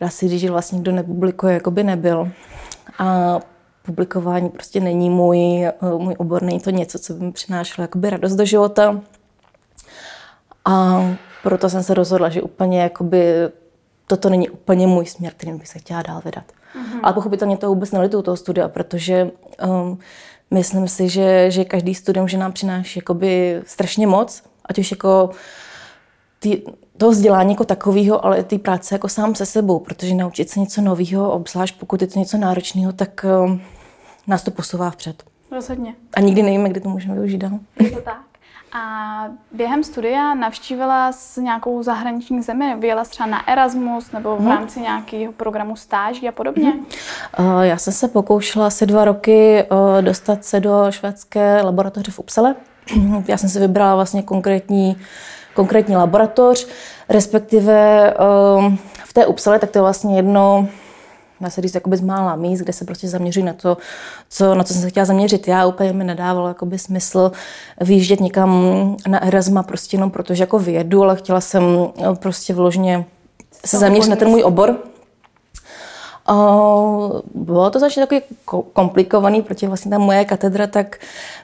Dá 0.00 0.08
se 0.08 0.28
říct, 0.28 0.40
že 0.40 0.50
vlastně 0.50 0.80
kdo 0.80 0.92
nepublikuje, 0.92 1.54
jako 1.54 1.70
by 1.70 1.84
nebyl. 1.84 2.30
A 2.98 3.40
publikování 3.82 4.48
prostě 4.48 4.80
není 4.80 5.10
můj, 5.10 5.68
uh, 5.82 6.02
můj 6.02 6.14
obor, 6.18 6.42
není 6.42 6.60
to 6.60 6.70
něco, 6.70 6.98
co 6.98 7.14
by 7.14 7.24
mi 7.24 7.32
přinášelo 7.32 7.84
jakoby 7.84 8.10
radost 8.10 8.34
do 8.34 8.44
života. 8.44 9.00
A 10.64 11.04
proto 11.42 11.70
jsem 11.70 11.82
se 11.82 11.94
rozhodla, 11.94 12.28
že 12.28 12.42
úplně 12.42 12.82
jakoby 12.82 13.34
toto 14.06 14.30
není 14.30 14.50
úplně 14.50 14.86
můj 14.86 15.06
směr, 15.06 15.32
kterým 15.36 15.58
bych 15.58 15.68
se 15.68 15.78
chtěla 15.78 16.02
dál 16.02 16.20
vydat. 16.24 16.44
Mm-hmm. 16.44 17.00
Ale 17.02 17.12
pochopitelně 17.12 17.56
to 17.56 17.68
vůbec 17.68 17.92
nelitu 17.92 18.22
toho 18.22 18.36
studia, 18.36 18.68
protože 18.68 19.30
um, 19.66 19.98
myslím 20.50 20.88
si, 20.88 21.08
že, 21.08 21.50
že 21.50 21.64
každý 21.64 21.94
studium, 21.94 22.28
že 22.28 22.38
nám 22.38 22.52
přináší 22.52 22.98
jakoby 22.98 23.62
strašně 23.66 24.06
moc, 24.06 24.42
ať 24.64 24.78
už 24.78 24.90
jako 24.90 25.30
tý, 26.38 26.62
toho 26.96 27.12
vzdělání 27.12 27.52
jako 27.52 27.64
takového, 27.64 28.24
ale 28.24 28.38
i 28.38 28.44
té 28.44 28.58
práce 28.58 28.94
jako 28.94 29.08
sám 29.08 29.34
se 29.34 29.46
sebou, 29.46 29.78
protože 29.78 30.14
naučit 30.14 30.50
se 30.50 30.60
něco 30.60 30.80
nového, 30.80 31.32
obzvlášť 31.32 31.78
pokud 31.78 32.02
je 32.02 32.08
to 32.08 32.18
něco 32.18 32.38
náročného, 32.38 32.92
tak 32.92 33.26
um, 33.44 33.62
nás 34.26 34.42
to 34.42 34.50
posouvá 34.50 34.90
vpřed. 34.90 35.22
Rozhodně. 35.50 35.94
A 36.14 36.20
nikdy 36.20 36.42
nevíme, 36.42 36.68
kdy 36.68 36.80
to 36.80 36.88
můžeme 36.88 37.14
využít 37.14 37.38
dál. 37.38 37.58
Je 37.80 37.90
to 37.90 38.00
tak. 38.00 38.31
A 38.74 39.24
během 39.52 39.84
studia 39.84 40.34
navštívila 40.34 41.12
s 41.12 41.36
nějakou 41.36 41.82
zahraniční 41.82 42.42
zemi? 42.42 42.76
Vyjela 42.78 43.04
třeba 43.04 43.26
na 43.26 43.48
Erasmus 43.48 44.12
nebo 44.12 44.36
v 44.36 44.40
mhm. 44.40 44.50
rámci 44.50 44.80
nějakého 44.80 45.32
programu 45.32 45.76
stáží 45.76 46.28
a 46.28 46.32
podobně? 46.32 46.72
Uh, 47.38 47.60
já 47.60 47.76
jsem 47.76 47.92
se 47.92 48.08
pokoušela 48.08 48.66
asi 48.66 48.86
dva 48.86 49.04
roky 49.04 49.64
uh, 49.70 50.02
dostat 50.02 50.44
se 50.44 50.60
do 50.60 50.86
švédské 50.90 51.62
laboratoře 51.62 52.12
v 52.12 52.18
Upsale. 52.18 52.54
já 53.28 53.36
jsem 53.36 53.48
si 53.48 53.60
vybrala 53.60 53.94
vlastně 53.94 54.22
konkrétní, 54.22 54.96
konkrétní 55.54 55.96
laboratoř, 55.96 56.68
respektive 57.08 58.14
uh, 58.56 58.74
v 59.04 59.12
té 59.12 59.26
Upsale, 59.26 59.58
tak 59.58 59.70
to 59.70 59.78
je 59.78 59.82
vlastně 59.82 60.16
jedno 60.16 60.68
dá 61.42 61.50
se 61.50 61.60
říct, 61.60 61.74
jakoby 61.74 61.96
z 61.96 62.00
mála 62.00 62.36
míst, 62.36 62.60
kde 62.60 62.72
se 62.72 62.84
prostě 62.84 63.08
zaměřují 63.08 63.46
na 63.46 63.52
to, 63.52 63.76
co, 64.28 64.54
na 64.54 64.64
co 64.64 64.72
jsem 64.72 64.82
se 64.82 64.88
chtěla 64.88 65.06
zaměřit. 65.06 65.48
Já 65.48 65.66
úplně 65.66 65.92
mi 65.92 66.04
nedávalo 66.04 66.48
jakoby 66.48 66.78
smysl 66.78 67.32
vyjíždět 67.80 68.20
někam 68.20 68.96
na 69.08 69.24
Erasma 69.24 69.62
prostě 69.62 69.96
jenom 69.96 70.10
protože 70.10 70.42
jako 70.42 70.58
vyjedu, 70.58 71.02
ale 71.02 71.16
chtěla 71.16 71.40
jsem 71.40 71.62
eh, 71.98 72.14
prostě 72.14 72.54
vložně 72.54 73.04
se 73.64 73.78
zaměřit 73.78 74.10
na 74.10 74.16
ten 74.16 74.28
můj 74.28 74.44
obor. 74.44 74.76
Uh, 76.30 77.20
bylo 77.34 77.70
to 77.70 77.78
začít 77.78 78.00
takový 78.00 78.20
komplikovaný, 78.72 79.42
protože 79.42 79.66
vlastně 79.66 79.90
ta 79.90 79.98
moje 79.98 80.24
katedra 80.24 80.66
tak 80.66 80.98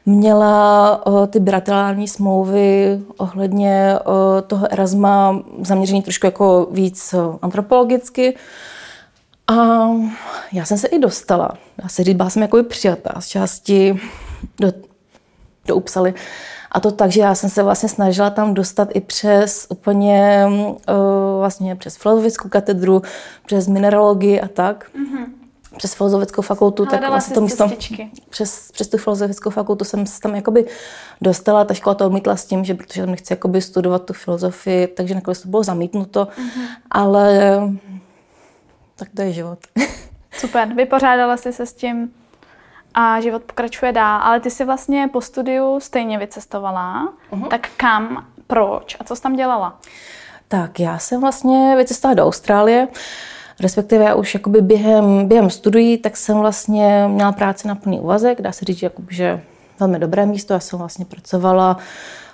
měla 0.07 1.07
uh, 1.07 1.27
ty 1.27 1.41
bilaterální 1.41 2.09
smlouvy 2.09 3.01
ohledně 3.17 3.99
uh, 4.07 4.41
toho 4.47 4.73
Erasma 4.73 5.43
zaměřený 5.63 6.03
trošku 6.03 6.27
jako 6.27 6.69
víc 6.71 7.15
antropologicky. 7.43 8.35
A 9.49 9.89
já 10.53 10.65
jsem 10.65 10.79
se 10.79 10.89
i 10.89 10.99
dostala. 10.99 11.51
Já 11.83 11.89
se 11.89 12.05
říct, 12.05 12.17
byla 12.17 12.31
jsem 12.31 12.43
jako 12.43 12.63
přijatá 12.63 13.21
z 13.21 13.27
části 13.27 14.01
do, 14.61 14.73
do 15.67 15.77
Upsaly. 15.77 16.15
A 16.73 16.81
to 16.81 16.91
tak, 16.91 17.13
že 17.13 17.21
já 17.21 17.35
jsem 17.35 17.51
se 17.51 17.63
vlastně 17.63 17.89
snažila 17.89 18.31
tam 18.31 18.55
dostat 18.55 18.89
i 18.93 19.01
přes 19.01 19.67
úplně 19.69 20.47
uh, 20.47 20.75
vlastně 21.39 21.77
přes 21.77 21.97
filozofickou 21.97 22.49
katedru, 22.49 23.03
přes 23.47 23.69
mineralogii 23.69 24.41
a 24.41 24.49
tak. 24.49 24.91
Mm-hmm. 24.95 25.25
Přes 25.77 25.95
filozofickou 25.95 26.43
fakultu, 26.43 26.85
Hledala 26.85 27.01
tak 27.01 27.11
vlastně 27.11 27.35
to 27.35 27.41
místo, 27.41 27.71
přes, 28.31 28.71
přes 28.73 28.89
tu 28.89 28.99
filozofickou 28.99 29.51
fakultu 29.51 29.85
jsem 29.85 30.07
se 30.07 30.21
tam 30.21 30.35
jakoby 30.35 30.67
dostala, 31.21 31.65
ta 31.65 31.75
škola 31.75 31.95
to 31.95 32.07
odmítla 32.07 32.37
s 32.37 32.45
tím, 32.45 32.65
že 32.65 32.75
protože 32.75 33.01
tam 33.01 33.11
nechci 33.11 33.33
jakoby 33.33 33.63
studovat 33.63 34.05
tu 34.05 34.13
filozofii, 34.13 34.87
takže 34.87 35.15
nakonec 35.15 35.43
to 35.43 35.49
bylo 35.49 35.63
zamítnuto, 35.63 36.25
mm-hmm. 36.25 36.67
ale 36.91 37.61
tak 38.99 39.09
to 39.17 39.23
je 39.23 39.33
život. 39.33 39.59
Super, 40.33 40.75
vypořádala 40.75 41.37
jsi 41.37 41.53
se 41.53 41.67
s 41.67 41.73
tím 41.73 42.11
a 42.95 43.21
život 43.21 43.43
pokračuje 43.43 43.93
dál, 43.93 44.21
ale 44.23 44.41
ty 44.41 44.51
si 44.51 44.65
vlastně 44.65 45.09
po 45.13 45.21
studiu 45.21 45.81
stejně 45.81 46.19
vycestovala, 46.19 47.13
uh-huh. 47.33 47.49
tak 47.49 47.69
kam, 47.77 48.27
proč 48.47 48.97
a 49.01 49.05
co 49.05 49.17
jsi 49.17 49.23
tam 49.23 49.37
dělala? 49.37 49.79
Tak 50.49 50.81
já 50.81 50.99
jsem 50.99 51.21
vlastně 51.21 51.75
vycestovala 51.77 52.15
do 52.15 52.27
Austrálie, 52.27 52.89
respektive 53.61 54.05
já 54.05 54.15
už 54.15 54.35
jakoby 54.35 54.61
během, 54.61 55.29
během 55.29 55.51
studií, 55.51 55.99
tak 55.99 56.17
jsem 56.17 56.39
vlastně 56.39 57.05
měla 57.09 57.33
práci 57.33 57.69
na 57.69 57.75
plný 57.75 58.01
úvazek, 58.01 58.41
dá 58.41 58.53
se 58.53 58.65
říct, 58.65 58.83
jakoby, 58.83 59.15
že 59.15 59.41
velmi 59.81 59.99
dobré 59.99 60.27
místo. 60.27 60.55
Já 60.55 60.61
jsem 60.61 60.79
vlastně 60.79 61.05
pracovala, 61.05 61.77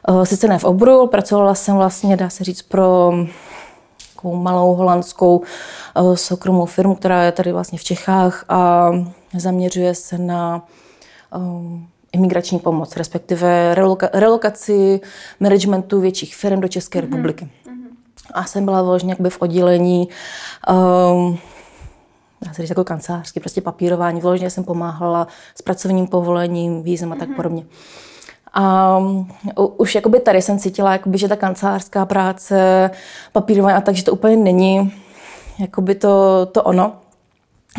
uh, 0.09 0.25
sice 0.25 0.49
ne 0.49 0.59
v 0.59 0.65
oboru, 0.65 1.07
pracovala 1.07 1.55
jsem 1.55 1.77
vlastně, 1.77 2.17
dá 2.17 2.31
se 2.31 2.45
říct, 2.45 2.63
pro 2.63 3.13
takovou 4.25 4.43
malou 4.43 4.75
holandskou 4.75 5.43
uh, 6.01 6.15
soukromou 6.15 6.67
firmu, 6.67 6.95
která 6.95 7.23
je 7.23 7.33
tady 7.33 7.53
vlastně 7.53 7.79
v 7.79 7.85
Čechách 7.85 8.45
a 8.49 8.91
zaměřuje 9.37 9.95
se 9.95 10.19
na 10.19 10.67
uh, 11.37 11.79
imigrační 12.13 12.59
pomoc, 12.59 12.97
respektive 12.97 13.75
reloka- 13.75 14.09
relokaci 14.13 15.01
managementu 15.41 16.01
větších 16.01 16.37
firm 16.37 16.61
do 16.61 16.69
České 16.69 16.99
mm-hmm. 16.99 17.03
republiky. 17.03 17.49
A 18.35 18.45
jsem 18.45 18.65
byla 18.65 18.83
vlastně 18.83 19.17
v 19.29 19.43
oddělení 19.43 20.09
um, 20.69 21.39
dá 22.47 22.53
se 22.53 22.63
říct 22.63 22.71
jako 22.71 22.85
kancelářský, 22.85 23.41
prostě 23.41 23.61
papírování. 23.61 24.21
Vložně 24.21 24.51
jsem 24.51 24.65
pomáhala 24.65 25.27
s 25.55 25.63
pracovním 25.63 26.07
povolením, 26.07 26.83
vízem 26.83 27.13
a 27.13 27.17
tak 27.17 27.29
mm-hmm. 27.29 27.37
A 28.55 28.97
um, 28.99 29.29
už 29.77 29.95
jakoby 29.95 30.21
tady 30.21 30.43
jsem 30.43 30.59
cítila, 30.59 30.93
jakoby, 30.93 31.19
že 31.19 31.29
ta 31.29 31.37
kancelářská 31.37 32.07
práce, 32.07 32.91
papírování 33.33 33.77
a 33.77 33.81
tak, 33.81 33.95
že 33.95 34.05
to 34.05 34.13
úplně 34.13 34.37
není 34.37 34.93
jakoby 35.59 35.95
to, 35.95 36.47
to 36.53 36.63
ono. 36.63 36.93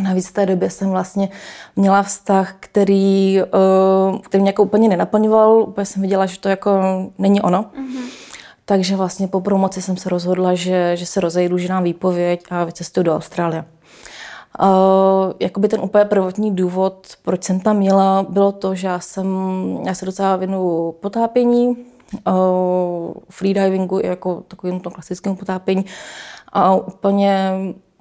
Navíc 0.03 0.27
v 0.27 0.33
té 0.33 0.45
době 0.45 0.69
jsem 0.69 0.89
vlastně 0.89 1.29
měla 1.75 2.03
vztah, 2.03 2.55
který, 2.59 3.41
uh, 3.41 4.19
který 4.19 4.41
mě 4.41 4.49
jako 4.49 4.63
úplně 4.63 4.89
nenaplňoval. 4.89 5.61
Úplně 5.61 5.85
jsem 5.85 6.01
viděla, 6.01 6.25
že 6.25 6.39
to 6.39 6.49
jako 6.49 6.81
není 7.17 7.41
ono. 7.41 7.61
Mm-hmm. 7.61 8.09
Takže 8.65 8.95
vlastně 8.95 9.27
po 9.27 9.41
promoci 9.41 9.81
jsem 9.81 9.97
se 9.97 10.09
rozhodla, 10.09 10.55
že, 10.55 10.91
že 10.97 11.05
se 11.05 11.19
rozejdu, 11.19 11.57
že 11.57 11.69
nám 11.69 11.83
výpověď 11.83 12.43
a 12.49 12.63
vycestuju 12.63 13.03
do 13.03 13.15
Austrálie. 13.15 13.65
Uh, 14.61 15.33
jakoby 15.39 15.67
ten 15.67 15.81
úplně 15.81 16.05
prvotní 16.05 16.55
důvod, 16.55 17.07
proč 17.21 17.43
jsem 17.43 17.59
tam 17.59 17.77
měla, 17.77 18.25
bylo 18.29 18.51
to, 18.51 18.75
že 18.75 18.87
já, 18.87 18.99
jsem, 18.99 19.27
já 19.85 19.93
se 19.93 20.05
docela 20.05 20.35
věnu 20.35 20.91
potápění, 20.99 21.67
uh, 22.27 23.13
freedivingu 23.29 23.99
i 23.99 24.07
jako 24.07 24.43
takovým 24.47 24.79
to 24.79 24.91
klasickému 24.91 25.35
potápění. 25.35 25.85
A 26.53 26.75
úplně 26.75 27.51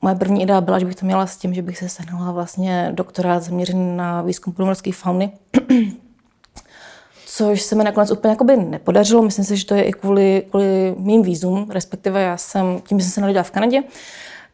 moje 0.03 0.15
první 0.15 0.43
idea 0.43 0.61
byla, 0.61 0.79
že 0.79 0.87
bych 0.87 0.95
to 0.95 1.07
měla 1.07 1.27
s 1.27 1.37
tím, 1.37 1.55
že 1.55 1.63
bych 1.63 1.79
se 1.79 1.89
sehnala 1.89 2.33
vlastně 2.33 2.91
doktorát 2.95 3.43
zaměřený 3.43 3.97
na 3.97 4.23
výzkum 4.23 4.53
podmorské 4.53 4.93
fauny. 4.93 5.33
Což 7.27 7.63
se 7.63 7.75
mi 7.75 7.85
nakonec 7.85 8.11
úplně 8.11 8.31
jakoby 8.31 8.57
nepodařilo. 8.57 9.23
Myslím 9.23 9.45
si, 9.45 9.57
že 9.57 9.67
to 9.67 9.75
je 9.75 9.83
i 9.83 9.93
kvůli, 9.93 10.43
kvůli 10.51 10.95
mým 10.99 11.23
vízům, 11.23 11.71
respektive 11.71 12.23
já 12.23 12.37
jsem, 12.37 12.81
tím 12.89 13.01
jsem 13.01 13.11
se 13.11 13.21
narodila 13.21 13.43
v 13.43 13.51
Kanadě, 13.51 13.83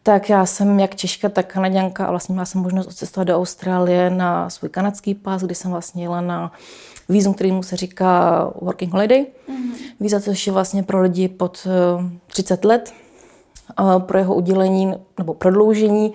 tak 0.02 0.30
já 0.30 0.46
jsem 0.46 0.80
jak 0.80 0.94
Češka, 0.94 1.28
tak 1.28 1.52
Kanaděnka 1.52 2.06
a 2.06 2.10
vlastně 2.10 2.32
měla 2.32 2.44
jsem 2.44 2.60
možnost 2.60 2.86
odcestovat 2.86 3.28
do 3.28 3.36
Austrálie 3.36 4.10
na 4.10 4.50
svůj 4.50 4.68
kanadský 4.68 5.14
pás, 5.14 5.42
kdy 5.42 5.54
jsem 5.54 5.70
vlastně 5.70 6.04
jela 6.04 6.20
na 6.20 6.52
vízum, 7.08 7.34
mu 7.50 7.62
se 7.62 7.76
říká 7.76 8.44
Working 8.60 8.92
Holiday. 8.92 9.20
Mm-hmm. 9.20 9.72
Víza, 10.00 10.20
což 10.20 10.46
je 10.46 10.52
vlastně 10.52 10.82
pro 10.82 11.02
lidi 11.02 11.28
pod 11.28 11.66
30 12.26 12.64
eh, 12.64 12.68
let. 12.68 12.92
Pro 13.98 14.18
jeho 14.18 14.34
udělení 14.34 14.94
nebo 15.18 15.34
prodloužení, 15.34 16.12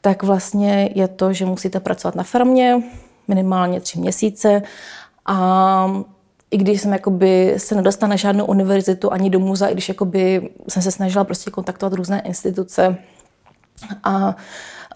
tak 0.00 0.22
vlastně 0.22 0.90
je 0.94 1.08
to, 1.08 1.32
že 1.32 1.46
musíte 1.46 1.80
pracovat 1.80 2.14
na 2.14 2.22
farmě 2.22 2.82
minimálně 3.28 3.80
tři 3.80 3.98
měsíce 3.98 4.62
a 5.26 6.02
i 6.50 6.56
když 6.56 6.80
jsem 6.80 6.92
jakoby 6.92 7.54
se 7.56 7.74
nedostala 7.74 8.10
na 8.10 8.16
žádnou 8.16 8.44
univerzitu 8.44 9.12
ani 9.12 9.30
do 9.30 9.40
muzea, 9.40 9.68
i 9.68 9.72
když 9.72 9.88
jakoby 9.88 10.50
jsem 10.68 10.82
se 10.82 10.90
snažila 10.90 11.24
prostě 11.24 11.50
kontaktovat 11.50 11.92
různé 11.92 12.20
instituce, 12.20 12.96
a 14.04 14.36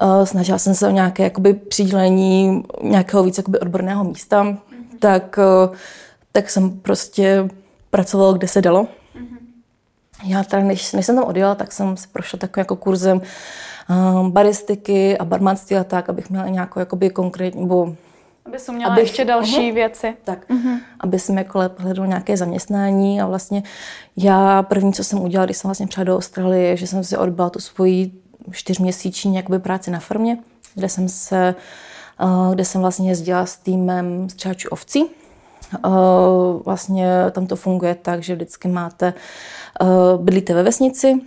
uh, 0.03 0.25
snažila 0.25 0.59
jsem 0.59 0.75
se 0.75 0.89
o 0.89 0.91
nějaké 0.91 1.23
jakoby, 1.23 1.55
přidělení 1.55 2.65
nějakého 2.83 3.23
víc 3.23 3.39
jakoby, 3.39 3.59
odborného 3.59 4.05
místa, 4.05 4.45
mm-hmm. 4.45 4.99
tak, 4.99 5.39
uh, 5.69 5.77
tak 6.33 6.51
jsem 6.51 6.71
prostě 6.71 7.49
pracovala, 7.91 8.33
kde 8.33 8.49
se 8.49 8.63
dalo. 8.63 8.83
Mm-hmm. 8.83 9.37
Já 10.25 10.45
teda, 10.45 10.63
než, 10.63 10.93
než 10.93 11.07
jsem 11.07 11.17
tam 11.17 11.25
odjela, 11.25 11.55
tak 11.55 11.73
jsem 11.73 11.97
si 11.97 12.09
prošla 12.09 12.39
takovým 12.39 12.61
jako 12.61 12.77
kurzem 12.77 13.21
um, 13.89 14.31
baristiky 14.31 15.19
a 15.19 15.25
barmanství 15.25 15.77
a 15.77 15.85
tak, 15.85 16.09
abych 16.09 16.31
měla 16.31 16.49
nějakou 16.49 16.81
jakoby 16.81 17.11
konkrétní, 17.11 17.61
nebo 17.61 17.97
aby 18.47 18.59
jsem 18.59 18.75
měla 18.75 18.93
abych, 18.93 19.05
ještě 19.05 19.25
další 19.25 19.71
uh-huh, 19.71 19.75
věci. 19.75 20.15
Tak, 20.25 20.51
uh-huh. 20.51 20.79
aby 21.01 21.19
jsem 21.19 21.39
jako 21.39 21.59
lépe 21.59 21.83
hledala 21.83 22.07
nějaké 22.07 22.37
zaměstnání 22.37 23.21
a 23.21 23.27
vlastně 23.27 23.63
já 24.17 24.63
první, 24.63 24.93
co 24.93 25.05
jsem 25.05 25.21
udělala, 25.21 25.45
když 25.45 25.57
jsem 25.57 25.69
vlastně 25.69 25.87
přijela 25.87 26.05
do 26.05 26.17
Austrálie, 26.17 26.77
že 26.77 26.87
jsem 26.87 27.05
si 27.05 27.17
odbala 27.17 27.51
tu 27.51 27.61
svoji 27.61 28.13
čtyřměsíční 28.51 29.37
jakoby 29.37 29.59
práci 29.59 29.91
na 29.91 29.99
farmě, 30.01 30.39
kde 30.75 30.89
jsem 30.89 31.09
se, 31.09 31.55
eh, 32.21 32.55
kde 32.55 32.65
jsem 32.65 32.81
vlastně 32.81 33.09
jezdila 33.09 33.47
s 33.47 33.57
týmem 33.57 34.29
střáčů 34.29 34.69
ovcí. 34.69 35.05
Eh, 35.75 35.89
vlastně 36.65 37.09
tam 37.31 37.47
to 37.47 37.57
funguje 37.57 37.95
tak, 37.95 38.23
že 38.23 38.35
vždycky 38.35 38.69
máte, 38.69 39.15
eh, 39.81 39.87
bydlíte 40.17 40.55
ve 40.55 40.63
vesnici 40.63 41.21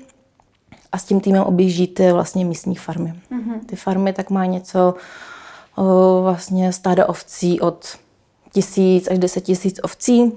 a 0.91 0.97
s 0.97 1.03
tím 1.03 1.19
týmem 1.19 1.43
objíždíte 1.43 2.13
vlastně 2.13 2.45
místní 2.45 2.75
farmy. 2.75 3.13
Mm-hmm. 3.31 3.59
Ty 3.65 3.75
farmy 3.75 4.13
tak 4.13 4.29
má 4.29 4.45
něco 4.45 4.93
vlastně 6.21 6.73
stáda 6.73 7.09
ovcí 7.09 7.61
od 7.61 7.97
tisíc 8.51 9.07
až 9.07 9.19
deset 9.19 9.41
tisíc 9.41 9.79
ovcí. 9.83 10.31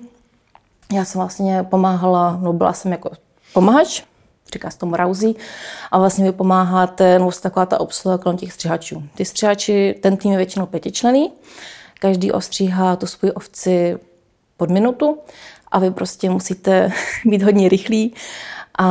Já 0.93 1.05
jsem 1.05 1.19
vlastně 1.19 1.63
pomáhala, 1.63 2.39
no 2.43 2.53
byla 2.53 2.73
jsem 2.73 2.93
jako 2.93 3.11
pomáhač 3.53 4.03
říká 4.53 4.71
se 4.71 4.79
tomu 4.79 4.97
rauzí, 4.97 5.37
a 5.91 5.99
vlastně 5.99 6.25
vy 6.25 6.33
pomáháte, 6.33 7.19
no 7.19 7.31
taková 7.33 7.67
ta 7.67 7.81
obsluha 7.81 8.19
kolem 8.19 8.39
těch 8.39 8.53
střihačů. 8.53 9.03
Ty 9.15 9.25
střihači, 9.25 9.95
ten 10.03 10.17
tým 10.17 10.33
je 10.33 10.37
většinou 10.37 10.67
pětičlený, 10.67 11.33
každý 12.01 12.33
ostříhá 12.33 12.97
tu 12.97 13.07
svou 13.07 13.29
ovci 13.29 13.99
pod 14.57 14.71
minutu 14.71 15.19
a 15.73 15.79
vy 15.79 15.91
prostě 15.91 16.31
musíte 16.31 16.93
být 17.25 17.43
hodně 17.43 17.69
rychlí 17.69 18.15
a, 18.79 18.85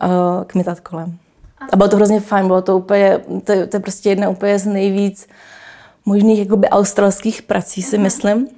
a 0.00 0.08
kmitat 0.46 0.80
kolem. 0.80 1.18
A 1.72 1.76
bylo 1.76 1.88
to 1.88 1.96
hrozně 1.96 2.20
fajn, 2.20 2.46
bylo 2.46 2.62
to 2.62 2.76
úplně, 2.76 3.18
to, 3.44 3.52
to 3.66 3.76
je 3.76 3.80
prostě 3.80 4.08
jedna 4.08 4.28
úplně 4.28 4.58
z 4.58 4.66
nejvíc 4.66 5.28
možných 6.04 6.38
jakoby 6.38 6.68
australských 6.68 7.42
prací, 7.42 7.82
si 7.82 7.96
mhm. 7.96 8.02
myslím. 8.02 8.48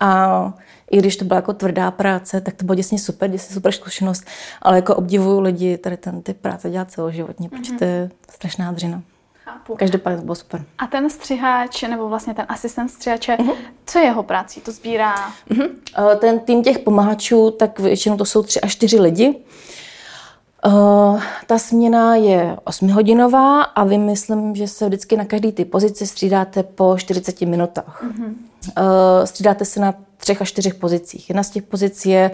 A 0.00 0.52
i 0.92 0.98
když 0.98 1.16
to 1.16 1.24
byla 1.24 1.36
jako 1.36 1.52
tvrdá 1.52 1.90
práce, 1.90 2.40
tak 2.40 2.54
to 2.54 2.64
bylo 2.64 2.74
děsně 2.74 2.98
super, 2.98 3.30
děsně 3.30 3.54
super 3.54 3.72
zkušenost, 3.72 4.24
ale 4.62 4.76
jako 4.76 4.94
obdivuju 4.94 5.40
lidi 5.40 5.78
tady 5.78 5.96
ten 5.96 6.22
ty 6.22 6.34
práce 6.34 6.70
dělat 6.70 6.90
celoživotně, 6.90 7.48
mm-hmm. 7.48 7.58
protože 7.58 7.72
to 7.72 7.84
je 7.84 8.10
strašná 8.30 8.72
dřina. 8.72 9.02
Chápu. 9.44 9.76
Každopádně 9.76 10.18
to 10.18 10.24
bylo 10.24 10.34
super. 10.34 10.64
A 10.78 10.86
ten 10.86 11.10
střiháč, 11.10 11.82
nebo 11.82 12.08
vlastně 12.08 12.34
ten 12.34 12.46
asistent 12.48 12.90
střihače, 12.90 13.36
uh-huh. 13.36 13.54
co 13.86 13.98
je 13.98 14.04
jeho 14.04 14.22
práci? 14.22 14.60
To 14.60 14.72
sbírá? 14.72 15.14
Uh-huh. 15.50 15.70
Ten 16.18 16.38
tým 16.38 16.62
těch 16.62 16.78
pomáhačů, 16.78 17.50
tak 17.50 17.80
většinou 17.80 18.16
to 18.16 18.24
jsou 18.24 18.42
tři 18.42 18.60
až 18.60 18.72
čtyři 18.72 19.00
lidi. 19.00 19.36
Uh, 20.66 21.22
ta 21.46 21.58
směna 21.58 22.16
je 22.16 22.56
8hodinová 22.66 23.64
a 23.74 23.84
vy 23.84 23.98
myslím, 23.98 24.54
že 24.56 24.68
se 24.68 24.86
vždycky 24.86 25.16
na 25.16 25.24
každý 25.24 25.52
ty 25.52 25.64
pozici 25.64 26.06
střídáte 26.06 26.62
po 26.62 26.94
40 26.98 27.40
minutách. 27.40 28.04
Uh-huh. 28.04 28.24
Uh, 28.26 29.24
střídáte 29.24 29.64
se 29.64 29.80
na 29.80 29.94
třech 30.22 30.42
a 30.42 30.44
čtyřech 30.44 30.74
pozicích. 30.74 31.30
Jedna 31.30 31.42
z 31.42 31.50
těch 31.50 31.62
pozic 31.62 32.06
je, 32.06 32.30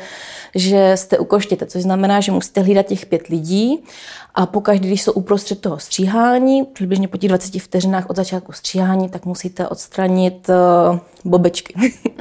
že 0.54 0.92
jste 0.94 1.18
u 1.18 1.24
koštěte, 1.24 1.66
což 1.66 1.82
znamená, 1.82 2.20
že 2.20 2.32
musíte 2.32 2.60
hlídat 2.60 2.86
těch 2.86 3.06
pět 3.06 3.26
lidí 3.28 3.84
a 4.34 4.46
pokaždé, 4.46 4.86
když 4.86 5.02
jsou 5.02 5.12
uprostřed 5.12 5.60
toho 5.60 5.78
stříhání, 5.78 6.64
přibližně 6.64 7.08
po 7.08 7.16
těch 7.16 7.28
20 7.28 7.62
vteřinách 7.62 8.10
od 8.10 8.16
začátku 8.16 8.52
stříhání, 8.52 9.08
tak 9.08 9.24
musíte 9.24 9.68
odstranit 9.68 10.48
uh, 10.48 10.98
bobečky. 11.24 11.74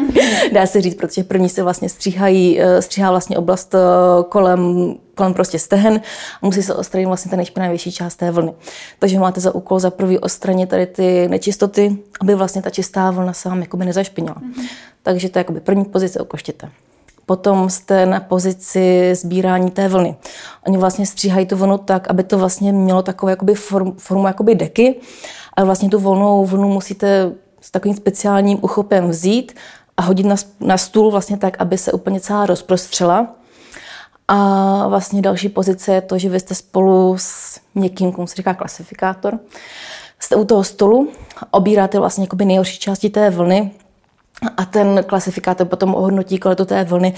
Dá 0.53 0.65
se 0.65 0.81
říct, 0.81 0.95
protože 0.95 1.23
první 1.23 1.49
se 1.49 1.63
vlastně 1.63 1.89
stříhají, 1.89 2.59
uh, 2.59 2.79
stříhá 2.79 3.11
vlastně 3.11 3.37
oblast 3.37 3.73
uh, 3.73 4.23
kolem 4.23 4.95
kolem 5.17 5.33
prostě 5.33 5.59
stehen 5.59 6.01
a 6.41 6.45
musí 6.45 6.63
se 6.63 6.73
odstranit 6.73 7.05
vlastně 7.05 7.31
ta 7.31 7.37
nejšpinavější 7.37 7.91
část 7.91 8.15
té 8.15 8.31
vlny. 8.31 8.53
Takže 8.99 9.19
máte 9.19 9.41
za 9.41 9.55
úkol 9.55 9.79
za 9.79 9.89
prvý 9.89 10.19
odstranit 10.19 10.69
tady 10.69 10.85
ty 10.85 11.27
nečistoty, 11.27 11.97
aby 12.21 12.35
vlastně 12.35 12.61
ta 12.61 12.69
čistá 12.69 13.11
vlna 13.11 13.33
se 13.33 13.49
vám 13.49 13.61
jakoby 13.61 13.85
nezašpinila. 13.85 14.35
Mm-hmm. 14.35 14.67
Takže 15.07 15.29
to 15.29 15.39
je 15.39 15.41
jakoby 15.41 15.59
první 15.59 15.85
pozice 15.85 16.19
okoštěte. 16.19 16.69
Potom 17.25 17.69
jste 17.69 18.05
na 18.05 18.19
pozici 18.19 19.15
sbírání 19.15 19.71
té 19.71 19.87
vlny. 19.87 20.15
Oni 20.67 20.77
vlastně 20.77 21.05
stříhají 21.05 21.45
tu 21.45 21.55
vlnu 21.55 21.77
tak, 21.77 22.07
aby 22.07 22.23
to 22.23 22.37
vlastně 22.37 22.71
mělo 22.73 23.01
takovou 23.01 23.29
jakoby 23.29 23.55
form, 23.55 23.91
formu 23.97 24.27
jakoby 24.27 24.55
deky, 24.55 24.95
ale 25.53 25.65
vlastně 25.65 25.89
tu 25.89 25.99
volnou 25.99 26.45
vlnu 26.45 26.67
musíte 26.67 27.31
s 27.61 27.71
takovým 27.71 27.97
speciálním 27.97 28.59
uchopem 28.61 29.09
vzít 29.09 29.55
a 29.97 30.01
hodit 30.01 30.25
na, 30.25 30.35
na 30.59 30.77
stůl 30.77 31.11
vlastně 31.11 31.37
tak, 31.37 31.61
aby 31.61 31.77
se 31.77 31.91
úplně 31.91 32.19
celá 32.19 32.45
rozprostřela. 32.45 33.35
A 34.27 34.87
vlastně 34.87 35.21
další 35.21 35.49
pozice 35.49 35.93
je 35.93 36.01
to, 36.01 36.17
že 36.17 36.29
vy 36.29 36.39
jste 36.39 36.55
spolu 36.55 37.15
s 37.17 37.59
někým, 37.75 38.11
komu 38.11 38.27
se 38.27 38.35
říká 38.35 38.53
klasifikátor, 38.53 39.39
jste 40.19 40.35
u 40.35 40.45
toho 40.45 40.63
stolu, 40.63 41.09
obíráte 41.51 41.99
vlastně 41.99 42.27
nejhorší 42.45 42.79
části 42.79 43.09
té 43.09 43.29
vlny 43.29 43.71
a 44.57 44.65
ten 44.65 45.03
klasifikátor 45.07 45.67
potom 45.67 45.95
ohodnotí 45.95 46.37
kvalitu 46.37 46.65
té 46.65 46.83
vlny 46.83 47.13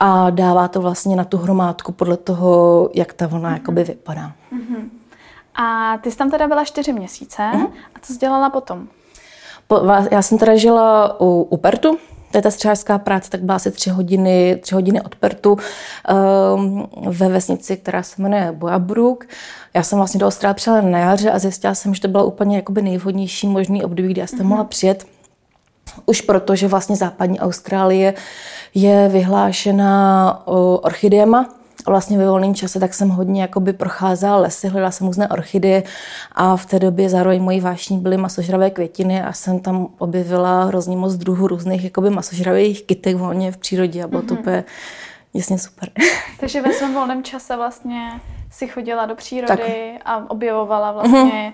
a 0.00 0.30
dává 0.30 0.68
to 0.68 0.80
vlastně 0.80 1.16
na 1.16 1.24
tu 1.24 1.38
hromádku 1.38 1.92
podle 1.92 2.16
toho, 2.16 2.90
jak 2.94 3.12
ta 3.12 3.26
vlna 3.26 3.50
mm-hmm. 3.50 3.54
jakoby 3.54 3.84
vypadá. 3.84 4.32
Mm-hmm. 4.52 4.88
A 5.54 5.98
ty 5.98 6.10
jsi 6.10 6.16
tam 6.16 6.30
teda 6.30 6.48
byla 6.48 6.64
čtyři 6.64 6.92
měsíce. 6.92 7.42
Mm-hmm. 7.42 7.68
A 7.94 7.98
co 8.02 8.12
jsi 8.12 8.18
dělala 8.18 8.50
potom? 8.50 8.88
Po, 9.66 9.80
já 10.10 10.22
jsem 10.22 10.38
teda 10.38 10.56
žila 10.56 11.20
u, 11.20 11.42
u 11.42 11.56
Pertu, 11.56 11.98
to 12.30 12.38
je 12.38 12.42
ta 12.42 12.50
střelářská 12.50 12.98
práce, 12.98 13.30
tak 13.30 13.42
byla 13.42 13.56
asi 13.56 13.70
tři 13.70 13.90
hodiny, 13.90 14.58
tři 14.62 14.74
hodiny 14.74 15.02
od 15.02 15.14
Pertu 15.14 15.56
um, 16.54 16.88
ve 17.06 17.28
vesnici, 17.28 17.76
která 17.76 18.02
se 18.02 18.22
jmenuje 18.22 18.52
Boabrook. 18.52 19.24
Já 19.74 19.82
jsem 19.82 19.98
vlastně 19.98 20.20
do 20.20 20.26
Austrálie 20.26 20.54
přijela 20.54 20.80
na 20.80 20.98
jaře 20.98 21.30
a 21.30 21.38
zjistila 21.38 21.74
jsem, 21.74 21.94
že 21.94 22.00
to 22.00 22.08
bylo 22.08 22.26
úplně 22.26 22.56
jakoby 22.56 22.82
nejvhodnější 22.82 23.46
možný 23.46 23.84
období, 23.84 24.08
kdy 24.08 24.20
já 24.20 24.26
jsem 24.26 24.38
mm-hmm. 24.38 24.44
mohla 24.44 24.64
přijet. 24.64 25.06
Už 26.06 26.20
proto, 26.20 26.56
že 26.56 26.68
vlastně 26.68 26.96
západní 26.96 27.40
Austrálie 27.40 28.14
je 28.74 29.08
vyhlášena 29.08 30.42
orchideema, 30.82 31.46
vlastně 31.86 32.18
ve 32.18 32.28
volném 32.28 32.54
čase, 32.54 32.80
tak 32.80 32.94
jsem 32.94 33.08
hodně 33.08 33.42
jakoby 33.42 33.72
procházela 33.72 34.36
lesy, 34.36 34.68
hledala 34.68 34.90
jsem 34.90 35.06
různé 35.06 35.28
orchideje 35.28 35.82
a 36.32 36.56
v 36.56 36.66
té 36.66 36.78
době 36.78 37.08
zároveň 37.08 37.42
mojí 37.42 37.60
vášní 37.60 37.98
byly 37.98 38.16
masožravé 38.16 38.70
květiny 38.70 39.22
a 39.22 39.32
jsem 39.32 39.60
tam 39.60 39.88
objevila 39.98 40.64
hrozně 40.64 40.96
moc 40.96 41.14
druhů 41.14 41.46
různých 41.48 41.84
jakoby 41.84 42.10
masožravých 42.10 42.82
kytek 42.82 43.16
volně 43.16 43.52
v 43.52 43.56
přírodě 43.56 44.04
a 44.04 44.06
bylo 44.08 44.22
mm-hmm. 44.22 44.28
to 44.28 44.34
mhm. 44.34 44.40
úplně 44.40 44.64
jasně 45.34 45.58
super. 45.58 45.90
Takže 46.40 46.62
ve 46.62 46.72
svém 46.72 46.94
volném 46.94 47.22
čase 47.22 47.56
vlastně 47.56 48.20
si 48.50 48.68
chodila 48.68 49.06
do 49.06 49.14
přírody 49.14 49.56
tak. 49.56 50.02
a 50.04 50.30
objevovala 50.30 50.92
vlastně 50.92 51.20
mm-hmm 51.20 51.52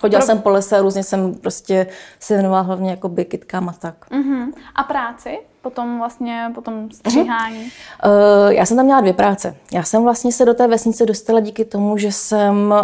Chodila 0.00 0.20
Pro... 0.20 0.26
jsem 0.26 0.38
po 0.38 0.50
lese 0.50 0.76
a 0.76 0.82
různě 0.82 1.02
jsem 1.02 1.34
prostě 1.34 1.86
se 2.20 2.34
věnovala 2.34 2.62
hlavně 2.62 2.90
jako 2.90 3.08
kytkám 3.08 3.68
a 3.68 3.72
tak. 3.72 3.94
Uh-huh. 4.10 4.52
A 4.74 4.82
práci? 4.82 5.38
Potom 5.62 5.98
vlastně, 5.98 6.50
potom 6.54 6.90
stříhání? 6.90 7.72
Uh-huh. 8.02 8.46
Uh, 8.46 8.52
já 8.52 8.66
jsem 8.66 8.76
tam 8.76 8.86
měla 8.86 9.00
dvě 9.00 9.12
práce. 9.12 9.56
Já 9.72 9.82
jsem 9.82 10.02
vlastně 10.02 10.32
se 10.32 10.44
do 10.44 10.54
té 10.54 10.68
vesnice 10.68 11.06
dostala 11.06 11.40
díky 11.40 11.64
tomu, 11.64 11.98
že 11.98 12.12
jsem 12.12 12.74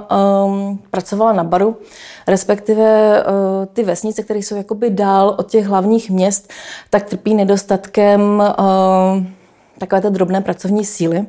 um, 0.44 0.78
pracovala 0.90 1.32
na 1.32 1.44
baru, 1.44 1.76
respektive 2.26 3.23
uh, 3.23 3.66
ty 3.73 3.85
vesnice, 3.85 4.23
které 4.23 4.38
jsou 4.38 4.56
jakoby 4.56 4.90
dál 4.90 5.35
od 5.38 5.50
těch 5.50 5.66
hlavních 5.66 6.11
měst, 6.11 6.52
tak 6.90 7.04
trpí 7.04 7.35
nedostatkem 7.35 8.20
uh, 8.58 9.25
takové 9.78 10.00
té 10.00 10.11
drobné 10.11 10.40
pracovní 10.40 10.85
síly. 10.85 11.26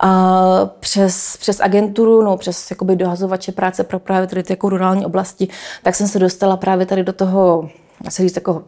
A 0.00 0.70
přes, 0.80 1.36
přes 1.36 1.60
agenturu, 1.60 2.22
no 2.22 2.36
přes 2.36 2.70
jakoby 2.70 2.96
dohazovače 2.96 3.52
práce 3.52 3.84
pro 3.84 3.98
právě 3.98 4.26
tady 4.26 4.42
ty 4.42 4.52
jako 4.52 4.68
rurální 4.68 5.06
oblasti, 5.06 5.48
tak 5.82 5.94
jsem 5.94 6.08
se 6.08 6.18
dostala 6.18 6.56
právě 6.56 6.86
tady 6.86 7.04
do 7.04 7.12
toho, 7.12 7.68
asi 8.06 8.22
říct 8.22 8.36
jako 8.36 8.62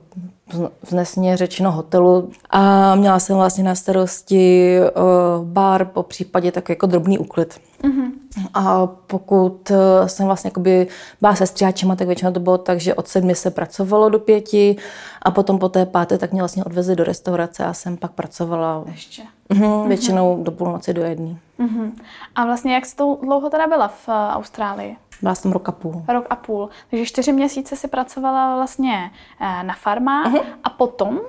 vznesně 0.83 1.37
řečeno 1.37 1.73
hotelu 1.73 2.31
a 2.51 2.95
měla 2.95 3.19
jsem 3.19 3.37
vlastně 3.37 3.65
na 3.65 3.75
starosti 3.75 4.79
uh, 4.81 5.47
bar, 5.47 5.85
po 5.85 6.03
případě 6.03 6.53
takový 6.53 6.73
jako 6.73 6.87
drobný 6.87 7.19
úklid. 7.19 7.61
Mm-hmm. 7.83 8.11
A 8.55 8.87
pokud 8.87 9.71
uh, 9.71 9.77
jsem 10.07 10.27
vlastně 10.27 10.49
jakoby 10.49 10.87
byla 11.21 11.35
se 11.35 11.47
stříhačema, 11.47 11.97
tak 11.97 12.07
většinou 12.07 12.33
to 12.33 12.41
bylo 12.41 12.59
tak, 12.59 12.81
že 12.81 12.95
od 12.95 13.09
sedmi 13.09 13.35
se 13.35 13.51
pracovalo 13.51 14.09
do 14.09 14.19
pěti 14.19 14.77
a 15.23 15.31
potom 15.31 15.59
po 15.59 15.69
té 15.69 15.87
páté 15.87 16.19
tak 16.19 16.33
mě 16.33 16.43
vlastně 16.43 16.65
odvezli 16.65 16.97
do 16.97 17.05
restaurace 17.05 17.65
a 17.65 17.73
jsem 17.73 17.97
pak 17.97 18.13
pracovala 18.13 18.85
Ještě. 18.93 19.23
Mm-hmm, 19.51 19.89
většinou 19.89 20.37
mm-hmm. 20.37 20.43
do 20.43 20.51
půlnoci 20.51 20.95
do 20.95 21.03
jedné. 21.03 21.37
Mm-hmm. 21.61 21.93
A 22.35 22.45
vlastně 22.45 22.75
jak 22.75 22.87
jsi 22.87 22.97
to 22.97 23.19
dlouho 23.23 23.51
teda 23.51 23.67
byla 23.67 23.89
v 23.89 24.09
uh, 24.09 24.15
Austrálii? 24.15 24.97
Byla 25.23 25.35
jsem 25.35 25.53
rok 25.53 25.69
a 25.69 25.73
půl. 25.73 26.03
Rok 26.09 26.27
a 26.31 26.37
půl. 26.37 26.69
Takže 26.91 27.07
čtyři 27.07 27.33
měsíce 27.33 27.77
si 27.77 27.89
pracovala 27.89 28.55
vlastně 28.55 29.11
eh, 29.41 29.63
na 29.63 29.75
farmách 29.75 30.33
uh-huh. 30.33 30.45
a 30.65 30.71
potom? 30.71 31.21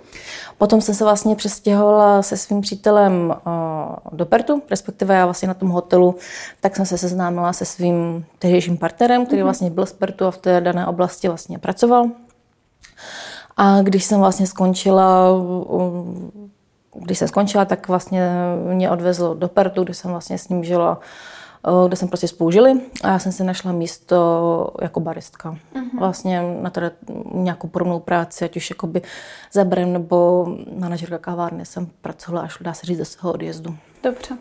Potom 0.58 0.82
jsem 0.82 0.96
se 0.96 1.04
vlastně 1.04 1.36
přestěhovala 1.36 2.22
se 2.22 2.38
svým 2.38 2.62
přítelem 2.62 3.36
eh, 3.38 4.16
do 4.16 4.26
Pertu, 4.26 4.62
respektive 4.70 5.16
já 5.16 5.26
vlastně 5.26 5.48
na 5.48 5.54
tom 5.54 5.70
hotelu, 5.70 6.16
tak 6.62 6.76
jsem 6.76 6.86
se 6.86 6.98
seznámila 6.98 7.54
se 7.54 7.66
svým 7.66 8.26
tehdejším 8.40 8.78
partnerem, 8.78 9.26
který 9.26 9.42
uh-huh. 9.42 9.46
vlastně 9.46 9.70
byl 9.70 9.86
z 9.86 9.94
Pertu 9.94 10.26
a 10.26 10.32
v 10.32 10.38
té 10.38 10.62
dané 10.62 10.88
oblasti 10.88 11.28
vlastně 11.28 11.60
pracoval. 11.60 12.10
A 13.58 13.82
když 13.82 14.06
jsem 14.06 14.20
vlastně 14.20 14.48
skončila, 14.48 15.30
když 16.94 17.20
jsem 17.20 17.28
skončila, 17.28 17.66
tak 17.66 17.88
vlastně 17.88 18.30
mě 18.74 18.90
odvezl 18.90 19.36
do 19.36 19.48
Pertu, 19.48 19.84
kde 19.84 19.94
jsem 19.94 20.12
vlastně 20.12 20.38
s 20.38 20.50
ním 20.50 20.64
žila 20.64 21.00
kde 21.88 21.96
jsem 21.96 22.08
prostě 22.08 22.28
spoužili 22.28 22.82
a 23.04 23.08
já 23.08 23.20
jsem 23.20 23.32
si 23.32 23.44
našla 23.44 23.72
místo 23.72 24.72
jako 24.82 25.00
baristka. 25.00 25.58
Uh-huh. 25.76 26.00
Vlastně 26.00 26.42
na 26.62 26.70
tady 26.70 26.92
nějakou 27.34 27.68
podobnou 27.68 28.00
práci, 28.00 28.46
ať 28.46 28.58
už 28.58 28.70
jakoby 28.70 29.02
za 29.54 29.64
barem 29.64 29.94
nebo 29.94 30.48
manažerka 30.80 31.18
kavárny 31.18 31.66
jsem 31.66 31.88
pracovala 32.02 32.44
až 32.44 32.58
dá 32.62 32.74
se 32.74 32.86
říct 32.86 32.98
ze 32.98 33.06
svého 33.06 33.34
odjezdu. 33.34 33.78
Dobře. 34.04 34.38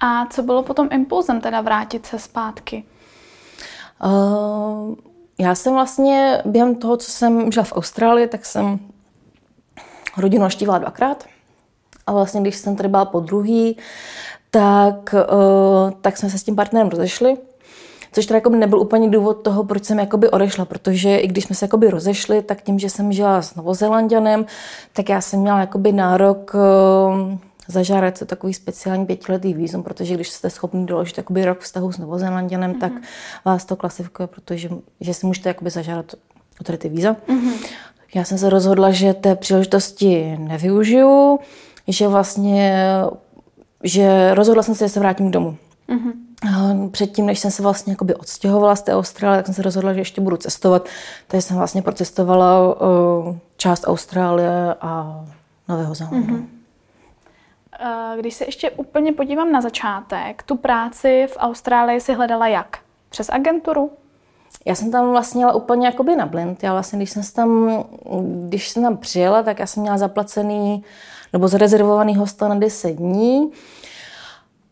A 0.00 0.26
co 0.26 0.42
bylo 0.42 0.62
potom 0.62 0.88
impulzem 0.92 1.40
teda 1.40 1.60
vrátit 1.60 2.06
se 2.06 2.18
zpátky? 2.18 2.84
Uh, 4.04 4.94
já 5.38 5.54
jsem 5.54 5.72
vlastně 5.72 6.42
během 6.44 6.74
toho, 6.74 6.96
co 6.96 7.10
jsem 7.10 7.52
žila 7.52 7.64
v 7.64 7.72
Austrálii, 7.72 8.28
tak 8.28 8.46
jsem 8.46 8.78
rodinu 10.16 10.42
naštívila 10.42 10.78
dvakrát. 10.78 11.24
A 12.06 12.12
vlastně, 12.12 12.40
když 12.40 12.56
jsem 12.56 12.76
tady 12.76 12.88
byla 12.88 13.04
po 13.04 13.20
druhý, 13.20 13.76
tak, 14.54 15.14
uh, 15.14 15.90
tak 16.00 16.16
jsme 16.16 16.30
se 16.30 16.38
s 16.38 16.42
tím 16.42 16.56
partnerem 16.56 16.88
rozešli. 16.88 17.36
Což 18.12 18.26
teda 18.26 18.36
jako 18.36 18.48
nebyl 18.50 18.78
úplně 18.78 19.10
důvod 19.10 19.34
toho, 19.34 19.64
proč 19.64 19.84
jsem 19.84 19.98
jakoby 19.98 20.30
odešla, 20.30 20.64
protože 20.64 21.16
i 21.16 21.26
když 21.26 21.44
jsme 21.44 21.54
se 21.54 21.64
jakoby 21.64 21.90
rozešli, 21.90 22.42
tak 22.42 22.62
tím, 22.62 22.78
že 22.78 22.90
jsem 22.90 23.12
žila 23.12 23.42
s 23.42 23.54
Novozelandianem, 23.54 24.46
tak 24.92 25.08
já 25.08 25.20
jsem 25.20 25.40
měla 25.40 25.60
jakoby 25.60 25.92
nárok 25.92 26.52
uh, 26.54 27.38
zažádat 27.68 28.18
se 28.18 28.24
takový 28.26 28.54
speciální 28.54 29.06
pětiletý 29.06 29.54
výzum, 29.54 29.82
protože 29.82 30.14
když 30.14 30.30
jste 30.30 30.50
schopni 30.50 30.86
doložit 30.86 31.18
jakoby 31.18 31.44
rok 31.44 31.60
vztahu 31.60 31.92
s 31.92 31.98
Novozelandianem, 31.98 32.72
mm-hmm. 32.72 32.80
tak 32.80 32.92
vás 33.44 33.64
to 33.64 33.76
klasifikuje, 33.76 34.26
protože 34.26 34.68
že 35.00 35.14
si 35.14 35.26
můžete 35.26 35.48
jakoby 35.48 35.70
zažádat 35.70 36.14
o 36.60 36.64
tady 36.64 36.78
ty 36.78 36.88
víza. 36.88 37.12
Mm-hmm. 37.12 37.66
Já 38.14 38.24
jsem 38.24 38.38
se 38.38 38.50
rozhodla, 38.50 38.90
že 38.90 39.14
té 39.14 39.36
příležitosti 39.36 40.36
nevyužiju, 40.40 41.38
že 41.88 42.08
vlastně 42.08 42.84
že 43.84 44.34
rozhodla 44.34 44.62
jsem 44.62 44.74
se, 44.74 44.84
že 44.84 44.88
se 44.88 45.00
vrátím 45.00 45.30
domů. 45.30 45.56
Mm-hmm. 45.88 46.90
Předtím, 46.90 47.26
než 47.26 47.38
jsem 47.38 47.50
se 47.50 47.62
vlastně 47.62 47.92
jakoby 47.92 48.14
odstěhovala 48.14 48.76
z 48.76 48.82
té 48.82 48.94
Austrálie, 48.94 49.38
tak 49.38 49.46
jsem 49.46 49.54
se 49.54 49.62
rozhodla, 49.62 49.92
že 49.92 50.00
ještě 50.00 50.20
budu 50.20 50.36
cestovat. 50.36 50.88
Takže 51.28 51.42
jsem 51.42 51.56
vlastně 51.56 51.82
procestovala 51.82 52.74
uh, 52.74 53.36
část 53.56 53.84
Austrálie 53.86 54.74
a 54.80 55.24
Nového 55.68 55.94
Zélandu. 55.94 56.34
Mm-hmm. 56.34 56.46
Když 58.18 58.34
se 58.34 58.44
ještě 58.44 58.70
úplně 58.70 59.12
podívám 59.12 59.52
na 59.52 59.60
začátek, 59.60 60.42
tu 60.42 60.56
práci 60.56 61.26
v 61.30 61.36
Austrálii 61.40 62.00
si 62.00 62.14
hledala 62.14 62.46
jak? 62.46 62.78
Přes 63.08 63.30
agenturu? 63.30 63.90
Já 64.64 64.74
jsem 64.74 64.90
tam 64.90 65.10
vlastně 65.10 65.38
měla 65.38 65.54
úplně 65.54 65.86
jakoby 65.86 66.16
na 66.16 66.26
blind. 66.26 66.62
Já 66.62 66.72
vlastně, 66.72 66.98
když 66.98 67.10
jsem 67.10 67.22
tam, 67.34 67.84
když 68.48 68.68
jsem 68.68 68.82
tam 68.82 68.96
přijela, 68.96 69.42
tak 69.42 69.58
já 69.58 69.66
jsem 69.66 69.80
měla 69.80 69.98
zaplacený 69.98 70.84
nebo 71.34 71.48
zarezervovaný 71.48 72.16
hostel 72.16 72.48
na 72.48 72.54
10 72.54 72.90
dní. 72.90 73.50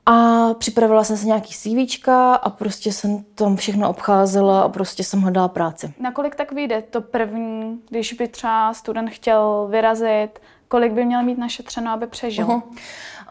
A 0.06 0.46
připravila 0.54 1.04
jsem 1.04 1.16
si 1.16 1.26
nějaký 1.26 1.54
CV 1.54 2.08
a 2.42 2.50
prostě 2.50 2.92
jsem 2.92 3.24
tam 3.34 3.56
všechno 3.56 3.90
obcházela 3.90 4.62
a 4.62 4.68
prostě 4.68 5.04
jsem 5.04 5.20
hledala 5.20 5.48
práci. 5.48 5.94
Nakolik 6.00 6.34
tak 6.34 6.52
vyjde 6.52 6.82
to 6.90 7.00
první, 7.00 7.80
když 7.88 8.12
by 8.12 8.28
třeba 8.28 8.74
student 8.74 9.10
chtěl 9.10 9.66
vyrazit, 9.70 10.28
kolik 10.68 10.92
by 10.92 11.04
měl 11.04 11.22
mít 11.22 11.38
našetřeno, 11.38 11.90
aby 11.90 12.06
přežil? 12.06 12.46
Uh-huh. 12.46 12.62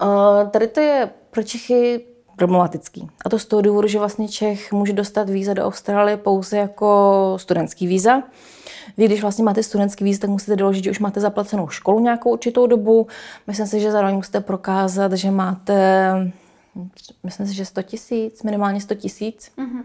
Uh, 0.02 0.50
tady 0.50 0.68
to 0.68 0.80
je 0.80 1.10
pro 1.32 1.44
Čechy 1.44 2.06
problematický. 2.36 3.08
A 3.26 3.30
to 3.30 3.40
z 3.40 3.46
toho 3.46 3.62
důvodu, 3.62 3.88
že 3.88 4.00
vlastně 4.00 4.28
Čech 4.28 4.72
může 4.72 4.94
dostat 4.94 5.30
víza 5.30 5.54
do 5.54 5.66
Austrálie 5.66 6.18
pouze 6.18 6.58
jako 6.58 7.34
studentský 7.38 7.88
víza. 7.88 8.24
Vy, 8.98 9.06
když 9.06 9.22
vlastně 9.22 9.44
máte 9.44 9.64
studentský 9.64 10.04
víz, 10.04 10.20
tak 10.20 10.30
musíte 10.30 10.56
doložit, 10.56 10.84
že 10.84 10.92
už 10.92 11.00
máte 11.00 11.20
zaplacenou 11.20 11.68
školu 11.68 12.00
nějakou 12.00 12.32
určitou 12.32 12.68
dobu. 12.68 13.08
Myslím 13.48 13.68
si, 13.68 13.80
že 13.80 13.92
zároveň 13.92 14.16
musíte 14.16 14.40
prokázat, 14.40 15.14
že 15.14 15.32
máte, 15.32 16.12
myslím 17.24 17.48
si, 17.48 17.54
že 17.54 17.66
100 17.66 17.82
tisíc, 17.82 18.44
minimálně 18.44 18.82
100 18.82 18.96
tisíc. 18.96 19.52
Mm-hmm. 19.58 19.84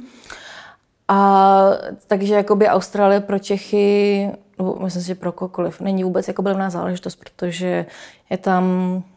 A 1.09 1.71
takže 2.07 2.35
jakoby 2.35 2.69
Austrálie 2.69 3.21
pro 3.21 3.39
Čechy, 3.39 4.31
no, 4.59 4.77
myslím 4.85 5.03
si, 5.03 5.09
že 5.09 5.15
pro 5.15 5.33
kohokoliv, 5.33 5.81
není 5.81 6.05
vůbec 6.05 6.29
jako 6.29 6.43
blivná 6.43 6.71
záležitost, 6.71 7.17
protože 7.17 7.87
je 8.31 8.39
tam 8.39 8.65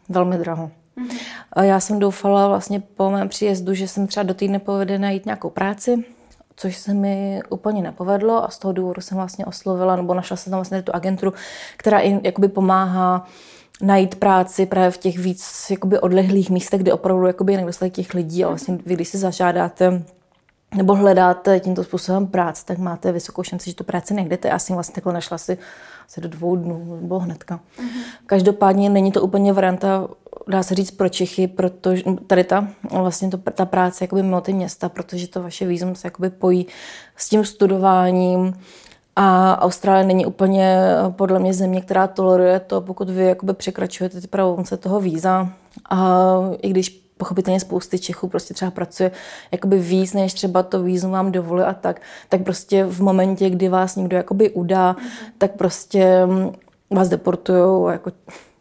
velmi 0.08 0.38
draho. 0.38 0.70
Mm-hmm. 0.98 1.18
A 1.52 1.62
já 1.62 1.80
jsem 1.80 1.98
doufala 1.98 2.48
vlastně 2.48 2.80
po 2.80 3.10
mém 3.10 3.28
příjezdu, 3.28 3.74
že 3.74 3.88
jsem 3.88 4.06
třeba 4.06 4.24
do 4.24 4.34
týdne 4.34 4.58
povede 4.58 4.98
najít 4.98 5.26
nějakou 5.26 5.50
práci, 5.50 6.04
což 6.60 6.76
se 6.76 6.94
mi 6.94 7.40
úplně 7.48 7.82
nepovedlo 7.82 8.44
a 8.44 8.50
z 8.50 8.58
toho 8.58 8.72
důvodu 8.72 9.00
jsem 9.00 9.16
vlastně 9.16 9.46
oslovila, 9.46 9.96
nebo 9.96 10.14
našla 10.14 10.36
jsem 10.36 10.50
tam 10.50 10.58
vlastně 10.58 10.82
tu 10.82 10.94
agenturu, 10.94 11.32
která 11.76 11.98
i 11.98 12.20
jakoby 12.22 12.48
pomáhá 12.48 13.26
najít 13.82 14.14
práci 14.14 14.66
právě 14.66 14.90
v 14.90 14.98
těch 14.98 15.18
víc 15.18 15.70
jakoby 15.70 15.98
odlehlých 15.98 16.50
místech, 16.50 16.80
kde 16.80 16.92
opravdu 16.92 17.26
jakoby 17.26 17.52
je 17.52 17.58
nedostatek 17.58 17.92
těch 17.92 18.14
lidí 18.14 18.44
a 18.44 18.48
vlastně 18.48 18.78
vy, 18.86 18.94
když 18.94 19.08
si 19.08 19.18
zažádáte 19.18 20.02
nebo 20.74 20.94
hledáte 20.94 21.60
tímto 21.60 21.84
způsobem 21.84 22.26
práci, 22.26 22.66
tak 22.66 22.78
máte 22.78 23.12
vysokou 23.12 23.42
šanci, 23.42 23.70
že 23.70 23.76
tu 23.76 23.84
práci 23.84 24.14
nejdete. 24.14 24.48
Já 24.48 24.58
jsem 24.58 24.74
vlastně 24.74 24.94
takhle 24.94 25.12
našla 25.12 25.38
si 25.38 25.58
asi 26.10 26.20
do 26.20 26.28
dvou 26.28 26.56
dnů, 26.56 26.98
nebo 27.00 27.18
hnedka. 27.18 27.56
Mm-hmm. 27.78 28.02
Každopádně 28.26 28.90
není 28.90 29.12
to 29.12 29.22
úplně 29.22 29.52
varianta, 29.52 30.08
dá 30.48 30.62
se 30.62 30.74
říct 30.74 30.90
pro 30.90 31.08
Čechy, 31.08 31.46
protože 31.46 32.02
tady 32.26 32.44
ta, 32.44 32.68
vlastně 32.90 33.30
to, 33.30 33.36
ta 33.36 33.64
práce 33.64 34.04
jakoby 34.04 34.22
mimo 34.22 34.40
ty 34.40 34.52
města, 34.52 34.88
protože 34.88 35.28
to 35.28 35.42
vaše 35.42 35.66
výzum 35.66 35.94
se 35.94 36.06
jakoby 36.06 36.30
pojí 36.30 36.66
s 37.16 37.28
tím 37.28 37.44
studováním, 37.44 38.54
a 39.16 39.58
Austrálie 39.62 40.06
není 40.06 40.26
úplně 40.26 40.78
podle 41.10 41.38
mě 41.38 41.54
země, 41.54 41.80
která 41.80 42.06
toleruje 42.06 42.60
to, 42.60 42.80
pokud 42.80 43.10
vy 43.10 43.24
jakoby 43.24 43.54
překračujete 43.54 44.20
ty 44.20 44.26
pravomce 44.26 44.76
toho 44.76 45.00
víza. 45.00 45.48
A 45.90 46.36
i 46.62 46.70
když 46.70 47.09
pochopitelně 47.20 47.60
spousty 47.60 47.98
Čechů 47.98 48.28
prostě 48.28 48.54
třeba 48.54 48.70
pracuje 48.70 49.10
jakoby 49.52 49.78
víc, 49.78 50.12
než 50.12 50.34
třeba 50.34 50.62
to 50.62 50.82
vízum 50.82 51.10
vám 51.10 51.32
dovolí 51.32 51.62
a 51.62 51.74
tak, 51.74 52.00
tak 52.28 52.42
prostě 52.44 52.84
v 52.84 53.02
momentě, 53.02 53.50
kdy 53.50 53.68
vás 53.68 53.96
někdo 53.96 54.16
jakoby 54.16 54.50
udá, 54.50 54.92
mm-hmm. 54.92 55.32
tak 55.38 55.50
prostě 55.50 56.26
mm, 56.26 56.52
vás 56.90 57.08
deportujou 57.08 57.88
jako 57.88 58.12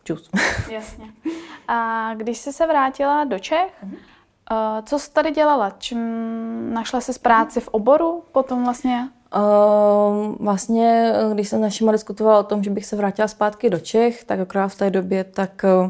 čus. 0.04 0.30
Jasně. 0.72 1.06
A 1.68 2.10
když 2.14 2.38
jsi 2.38 2.54
se 2.54 2.68
vrátila 2.68 3.24
do 3.24 3.40
Čech, 3.40 3.74
mm-hmm. 3.84 4.84
co 4.84 5.00
jsi 5.00 5.12
tady 5.12 5.32
dělala? 5.32 5.76
Čím 5.78 6.00
našla 6.74 7.02
jsi 7.02 7.20
práci 7.20 7.60
v 7.60 7.68
oboru 7.68 8.24
potom 8.32 8.64
vlastně? 8.64 9.10
Uh, 9.36 10.36
vlastně, 10.40 11.14
když 11.34 11.48
jsem 11.48 11.60
s 11.60 11.62
našima 11.62 11.92
diskutovala 11.92 12.40
o 12.40 12.44
tom, 12.44 12.64
že 12.64 12.70
bych 12.70 12.86
se 12.86 12.96
vrátila 12.96 13.28
zpátky 13.28 13.70
do 13.70 13.80
Čech, 13.80 14.24
tak 14.24 14.40
akorát 14.40 14.68
v 14.68 14.78
té 14.78 14.90
době, 14.90 15.24
tak 15.24 15.66
uh, 15.84 15.90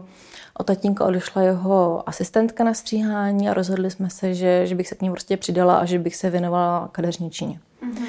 od 0.59 0.65
tatínka 0.65 1.05
odešla 1.05 1.41
jeho 1.41 2.09
asistentka 2.09 2.63
na 2.63 2.73
stříhání 2.73 3.49
a 3.49 3.53
rozhodli 3.53 3.91
jsme 3.91 4.09
se, 4.09 4.33
že, 4.33 4.67
že 4.67 4.75
bych 4.75 4.87
se 4.87 4.95
k 4.95 5.01
ní 5.01 5.09
prostě 5.09 5.37
přidala 5.37 5.77
a 5.77 5.85
že 5.85 5.99
bych 5.99 6.15
se 6.15 6.29
věnovala 6.29 6.89
kadeřničině. 6.91 7.59
Mm-hmm. 7.83 8.05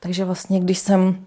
Takže 0.00 0.24
vlastně, 0.24 0.60
když 0.60 0.78
jsem 0.78 1.24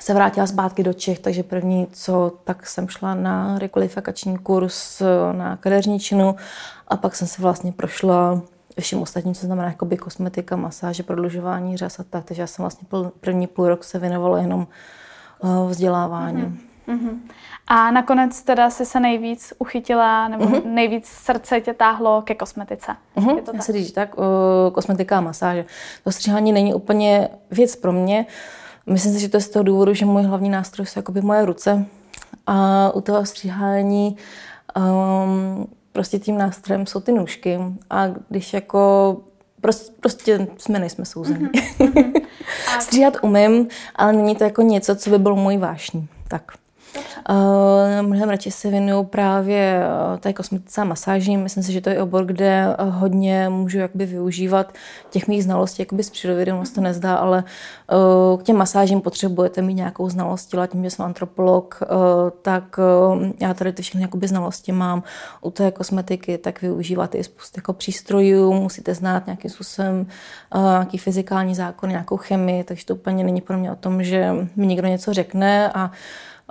se 0.00 0.14
vrátila 0.14 0.46
zpátky 0.46 0.82
do 0.82 0.92
Čech, 0.92 1.18
takže 1.18 1.42
první, 1.42 1.86
co, 1.92 2.32
tak 2.44 2.66
jsem 2.66 2.88
šla 2.88 3.14
na 3.14 3.58
rekvalifikační 3.58 4.38
kurz 4.38 5.02
na 5.32 5.56
kadeřničinu 5.56 6.36
a 6.88 6.96
pak 6.96 7.16
jsem 7.16 7.28
se 7.28 7.42
vlastně 7.42 7.72
prošla 7.72 8.42
všem 8.80 9.02
ostatním, 9.02 9.34
co 9.34 9.46
znamená 9.46 9.68
jakoby 9.68 9.96
kosmetika, 9.96 10.56
masáže, 10.56 11.02
prodlužování 11.02 11.76
řas 11.76 12.00
a 12.00 12.04
tak. 12.10 12.24
Takže 12.24 12.42
já 12.42 12.46
jsem 12.46 12.62
vlastně 12.62 12.88
první 13.20 13.46
půl 13.46 13.68
rok 13.68 13.84
se 13.84 13.98
věnovala 13.98 14.38
jenom 14.38 14.66
uh, 15.40 15.70
vzdělávání. 15.70 16.42
Mm-hmm. 16.42 16.75
A 17.68 17.90
nakonec 17.90 18.42
teda 18.42 18.70
si 18.70 18.86
se 18.86 19.00
nejvíc 19.00 19.52
uchytila, 19.58 20.28
nebo 20.28 20.44
mm-hmm. 20.44 20.62
nejvíc 20.64 21.06
srdce 21.06 21.60
tě 21.60 21.74
táhlo 21.74 22.22
ke 22.22 22.34
kosmetice. 22.34 22.96
Mm-hmm. 23.16 23.36
Je 23.36 23.42
to 23.42 23.46
tak? 23.46 23.54
Já 23.54 23.60
se 23.60 23.72
říct 23.72 23.92
tak, 23.92 24.18
uh, 24.18 24.24
kosmetika 24.72 25.18
a 25.18 25.20
masáže. 25.20 25.64
To 26.04 26.12
stříhání 26.12 26.52
není 26.52 26.74
úplně 26.74 27.28
věc 27.50 27.76
pro 27.76 27.92
mě. 27.92 28.26
Myslím 28.86 29.12
si, 29.12 29.20
že 29.20 29.28
to 29.28 29.36
je 29.36 29.40
z 29.40 29.48
toho 29.48 29.62
důvodu, 29.62 29.94
že 29.94 30.06
můj 30.06 30.22
hlavní 30.22 30.50
nástroj 30.50 30.86
jsou 30.86 30.98
jakoby 30.98 31.20
moje 31.20 31.44
ruce. 31.44 31.86
A 32.46 32.90
u 32.94 33.00
toho 33.00 33.26
stříhání 33.26 34.16
um, 34.76 35.66
prostě 35.92 36.18
tím 36.18 36.38
nástrojem 36.38 36.86
jsou 36.86 37.00
ty 37.00 37.12
nůžky. 37.12 37.58
A 37.90 38.06
když 38.28 38.52
jako 38.52 39.16
prostě, 39.60 39.92
prostě 40.00 40.48
jsme 40.58 40.78
nejsme 40.78 41.04
souzení. 41.04 41.46
Mm-hmm. 41.46 42.22
Stříhat 42.80 43.16
umím, 43.22 43.68
ale 43.94 44.12
není 44.12 44.36
to 44.36 44.44
jako 44.44 44.62
něco, 44.62 44.96
co 44.96 45.10
by 45.10 45.18
bylo 45.18 45.36
můj 45.36 45.56
vášní. 45.56 46.08
Tak. 46.28 46.52
Uh, 47.30 48.06
mnohem 48.06 48.28
radši 48.28 48.50
se 48.50 48.70
věnuju 48.70 49.04
právě 49.04 49.80
uh, 50.12 50.18
té 50.18 50.32
kosmetice 50.32 50.80
a 50.80 50.84
masážím. 50.84 51.42
Myslím 51.42 51.62
si, 51.62 51.72
že 51.72 51.80
to 51.80 51.90
je 51.90 52.02
obor, 52.02 52.24
kde 52.24 52.66
uh, 52.66 52.94
hodně 52.94 53.48
můžu 53.48 53.78
jakoby 53.78 54.06
využívat 54.06 54.72
těch 55.10 55.28
mých 55.28 55.44
znalostí 55.44 55.82
jakoby 55.82 56.02
z 56.02 56.10
přírody, 56.10 56.52
ono 56.52 56.66
se 56.66 56.74
to 56.74 56.80
nezdá, 56.80 57.16
ale 57.16 57.44
uh, 57.92 58.40
k 58.40 58.42
těm 58.42 58.56
masážím 58.56 59.00
potřebujete 59.00 59.62
mít 59.62 59.74
nějakou 59.74 60.08
znalost 60.08 60.46
těla, 60.46 60.66
tím, 60.66 60.84
že 60.84 60.90
jsem 60.90 61.04
antropolog, 61.04 61.80
uh, 61.82 61.96
tak 62.42 62.78
uh, 62.78 63.22
já 63.40 63.54
tady 63.54 63.72
ty 63.72 63.82
všechny 63.82 64.02
jakoby 64.02 64.28
znalosti 64.28 64.72
mám. 64.72 65.02
U 65.40 65.50
té 65.50 65.70
kosmetiky 65.70 66.38
tak 66.38 66.62
využíváte 66.62 67.18
i 67.18 67.24
spoustu 67.24 67.58
jako 67.58 67.72
přístrojů, 67.72 68.52
musíte 68.52 68.94
znát 68.94 69.26
nějakým 69.26 69.50
způsobem 69.50 70.06
uh, 70.54 70.62
nějaký 70.62 70.98
fyzikální 70.98 71.54
zákon, 71.54 71.90
nějakou 71.90 72.16
chemii, 72.16 72.64
takže 72.64 72.86
to 72.86 72.94
úplně 72.94 73.24
není 73.24 73.40
pro 73.40 73.58
mě 73.58 73.72
o 73.72 73.76
tom, 73.76 74.02
že 74.02 74.34
mi 74.56 74.66
někdo 74.66 74.88
něco 74.88 75.12
řekne 75.12 75.72
a 75.72 75.90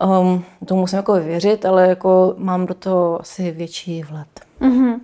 Um, 0.03 0.43
tomu 0.65 0.81
musím 0.81 0.97
jako 0.97 1.13
věřit, 1.13 1.65
ale 1.65 1.87
jako 1.87 2.35
mám 2.37 2.65
do 2.65 2.73
toho 2.73 3.21
asi 3.21 3.51
větší 3.51 4.03
vhled. 4.03 4.27
Mm-hmm. 4.61 4.99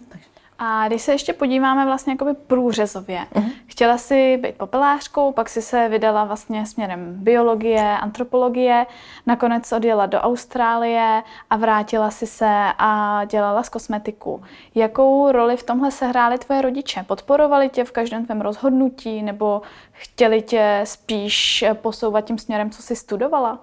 A 0.63 0.87
když 0.87 1.01
se 1.01 1.11
ještě 1.11 1.33
podíváme 1.33 1.85
vlastně 1.85 2.13
jakoby 2.13 2.33
průřezově, 2.33 3.27
uh-huh. 3.33 3.51
chtěla 3.65 3.97
si 3.97 4.37
být 4.37 4.55
popelářkou, 4.55 5.31
pak 5.31 5.49
si 5.49 5.61
se 5.61 5.89
vydala 5.89 6.23
vlastně 6.23 6.65
směrem 6.65 7.13
biologie, 7.15 7.97
antropologie, 7.97 8.85
nakonec 9.25 9.71
odjela 9.71 10.05
do 10.05 10.19
Austrálie 10.19 11.23
a 11.49 11.57
vrátila 11.57 12.11
si 12.11 12.27
se 12.27 12.65
a 12.77 13.21
dělala 13.25 13.63
z 13.63 13.69
kosmetiku. 13.69 14.43
Jakou 14.75 15.31
roli 15.31 15.57
v 15.57 15.63
tomhle 15.63 15.91
sehráli 15.91 16.37
tvoje 16.37 16.61
rodiče? 16.61 17.03
Podporovali 17.03 17.69
tě 17.69 17.83
v 17.83 17.91
každém 17.91 18.25
tvém 18.25 18.41
rozhodnutí 18.41 19.23
nebo 19.23 19.61
chtěli 19.91 20.41
tě 20.41 20.81
spíš 20.83 21.65
posouvat 21.73 22.25
tím 22.25 22.37
směrem, 22.37 22.69
co 22.69 22.81
jsi 22.81 22.95
studovala? 22.95 23.59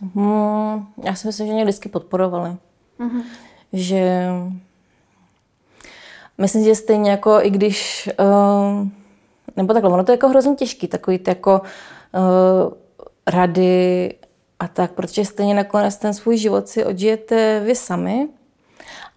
Hmm, 0.00 0.86
já 1.04 1.14
si 1.14 1.26
myslím, 1.26 1.46
že 1.46 1.52
mě 1.52 1.64
vždycky 1.64 1.88
podporovali. 1.88 2.56
Mm-hmm. 3.00 3.22
Že 3.72 4.28
myslím, 6.38 6.64
že 6.64 6.74
stejně 6.74 7.10
jako 7.10 7.38
i 7.42 7.50
když, 7.50 8.08
uh, 8.20 8.88
nebo 9.56 9.72
takhle, 9.72 9.92
ono 9.92 10.04
to 10.04 10.12
je 10.12 10.14
jako 10.14 10.28
hrozně 10.28 10.54
těžký, 10.54 10.88
takový 10.88 11.18
ty 11.18 11.30
jako 11.30 11.60
uh, 11.60 12.72
rady 13.26 14.14
a 14.60 14.68
tak, 14.68 14.92
protože 14.92 15.24
stejně 15.24 15.54
nakonec 15.54 15.96
ten 15.96 16.14
svůj 16.14 16.36
život 16.36 16.68
si 16.68 16.84
odžijete 16.84 17.60
vy 17.60 17.74
sami 17.74 18.28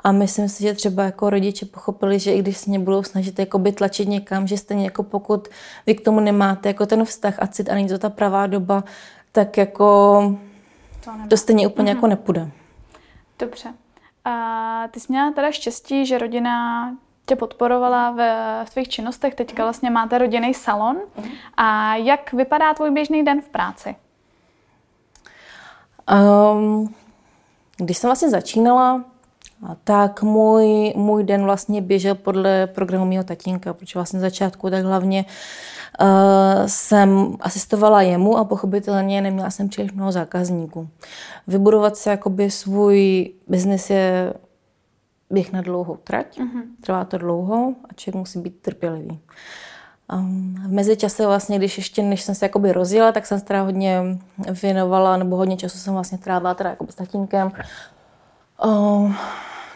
a 0.04 0.12
myslím 0.12 0.50
si, 0.50 0.63
že 0.63 0.74
třeba 0.74 1.04
jako 1.04 1.30
rodiče 1.30 1.65
pochopili, 1.65 2.20
že 2.20 2.34
i 2.34 2.39
když 2.39 2.58
se 2.58 2.70
mě 2.70 2.80
budou 2.80 3.04
snažit 3.04 3.39
jako 3.39 3.60
by 3.60 3.72
tlačit 3.72 4.08
někam, 4.08 4.48
že 4.48 4.58
stejně 4.58 4.86
jako 4.86 5.04
pokud 5.04 5.48
vy 5.86 5.96
k 5.96 6.02
tomu 6.02 6.20
nemáte 6.20 6.70
jako 6.70 6.86
ten 6.86 7.06
vztah 7.06 7.36
a 7.39 7.48
cit 7.48 7.70
a 7.70 7.74
není 7.74 7.88
to 7.88 7.98
ta 7.98 8.10
pravá 8.10 8.48
doba, 8.48 8.84
tak 9.32 9.58
jako 9.58 10.22
to, 11.04 11.12
to 11.30 11.38
stejně 11.38 11.68
úplně 11.68 11.92
mm-hmm. 11.92 11.96
jako 11.96 12.08
nepůjde. 12.08 12.52
Dobře. 13.40 13.74
A 14.26 14.88
ty 14.92 15.00
jsi 15.00 15.08
měla 15.10 15.32
teda 15.32 15.52
štěstí, 15.52 16.06
že 16.06 16.18
rodina 16.18 16.90
tě 17.26 17.36
podporovala 17.36 18.12
v, 18.12 18.18
v 18.66 18.70
tvých 18.70 18.90
činnostech. 18.90 19.36
Teďka 19.36 19.64
vlastně 19.64 19.90
máte 19.90 20.18
rodinný 20.18 20.54
salon. 20.54 20.98
Mm-hmm. 20.98 21.32
A 21.58 21.96
jak 21.96 22.34
vypadá 22.34 22.74
tvůj 22.74 22.92
běžný 22.92 23.26
den 23.26 23.42
v 23.42 23.50
práci? 23.50 23.96
Um, 26.54 26.96
když 27.78 27.98
jsem 27.98 28.08
vlastně 28.08 28.30
začínala, 28.30 29.04
tak 29.84 30.24
můj, 30.24 30.93
můj 30.95 31.24
den 31.24 31.43
vlastně 31.43 31.82
běžel 31.82 32.15
podle 32.15 32.67
programu 32.67 33.06
mého 33.06 33.24
tatínka, 33.24 33.74
protože 33.74 34.00
vlastně 34.00 34.19
na 34.19 34.21
začátku 34.21 34.69
tak 34.69 34.86
hlavně 34.86 35.26
uh, 36.02 36.08
jsem 36.65 37.38
asistovala 37.39 38.02
jemu 38.02 38.38
a 38.38 38.45
pochopitelně 38.45 39.21
neměla 39.21 39.50
jsem 39.50 39.69
příliš 39.69 39.91
mnoho 39.91 40.12
zákazníků. 40.12 40.89
Vybudovat 41.47 41.97
si 41.97 42.10
jakoby 42.10 42.52
svůj 42.52 43.30
biznis 43.47 43.89
je 43.89 44.34
běh 45.30 45.54
na 45.54 45.62
dlouhou 45.62 45.95
trať, 45.95 46.39
uh-huh. 46.39 46.62
trvá 46.82 47.06
to 47.06 47.17
dlouho 47.17 47.74
a 47.89 47.93
člověk 47.95 48.19
musí 48.19 48.39
být 48.39 48.62
trpělivý. 48.62 49.19
Um, 50.13 50.56
v 50.67 50.71
mezičase 50.71 51.26
vlastně, 51.26 51.58
když 51.58 51.78
ještě 51.78 52.04
než 52.04 52.21
jsem 52.21 52.36
se 52.36 52.45
jakoby 52.45 52.71
rozjela, 52.71 53.12
tak 53.12 53.26
jsem 53.26 53.39
se 53.39 53.45
teda 53.45 53.62
hodně 53.62 54.02
věnovala, 54.62 55.17
nebo 55.17 55.36
hodně 55.36 55.58
času 55.58 55.78
jsem 55.78 55.93
vlastně 55.93 56.17
trávila 56.17 56.54
teda 56.54 56.69
jakoby 56.69 56.91
s 56.91 56.95
tatínkem. 56.95 57.52
Um, 58.65 59.15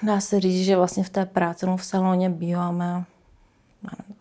dá 0.03 0.19
se 0.19 0.39
říct, 0.39 0.65
že 0.65 0.77
vlastně 0.77 1.03
v 1.03 1.09
té 1.09 1.25
práci 1.25 1.65
no 1.65 1.77
v 1.77 1.85
saloně 1.85 2.29
býváme 2.29 3.03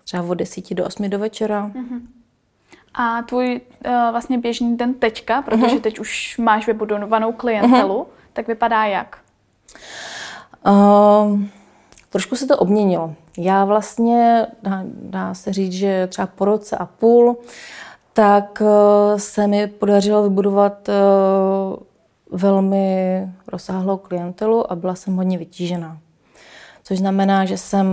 třeba 0.04 0.22
od 0.22 0.34
10 0.34 0.74
do 0.74 0.84
8 0.84 1.10
do 1.10 1.18
večera. 1.18 1.70
Uh-huh. 1.74 2.00
A 2.94 3.22
tvůj 3.22 3.60
uh, 3.86 3.92
vlastně 4.10 4.38
běžný 4.38 4.76
den 4.76 4.94
teďka, 4.94 5.42
protože 5.42 5.66
uh-huh. 5.66 5.80
teď 5.80 5.98
už 5.98 6.38
máš 6.38 6.66
vybudovanou 6.66 7.32
klientelu, 7.32 8.02
uh-huh. 8.02 8.06
tak 8.32 8.48
vypadá 8.48 8.84
jak? 8.84 9.18
Uh, 10.66 11.40
trošku 12.10 12.36
se 12.36 12.46
to 12.46 12.58
obměnilo. 12.58 13.14
Já 13.38 13.64
vlastně, 13.64 14.46
dá, 14.62 14.82
dá 14.86 15.34
se 15.34 15.52
říct, 15.52 15.72
že 15.72 16.06
třeba 16.06 16.26
po 16.26 16.44
roce 16.44 16.76
a 16.76 16.86
půl, 16.86 17.36
tak 18.12 18.60
uh, 18.60 19.18
se 19.18 19.46
mi 19.46 19.66
podařilo 19.66 20.22
vybudovat 20.22 20.88
uh, 20.88 21.84
velmi 22.34 23.22
rozsáhlou 23.46 23.96
klientelu 23.96 24.72
a 24.72 24.76
byla 24.76 24.94
jsem 24.94 25.16
hodně 25.16 25.38
vytížená. 25.38 25.98
Což 26.82 26.98
znamená, 26.98 27.44
že 27.44 27.58
jsem, 27.58 27.86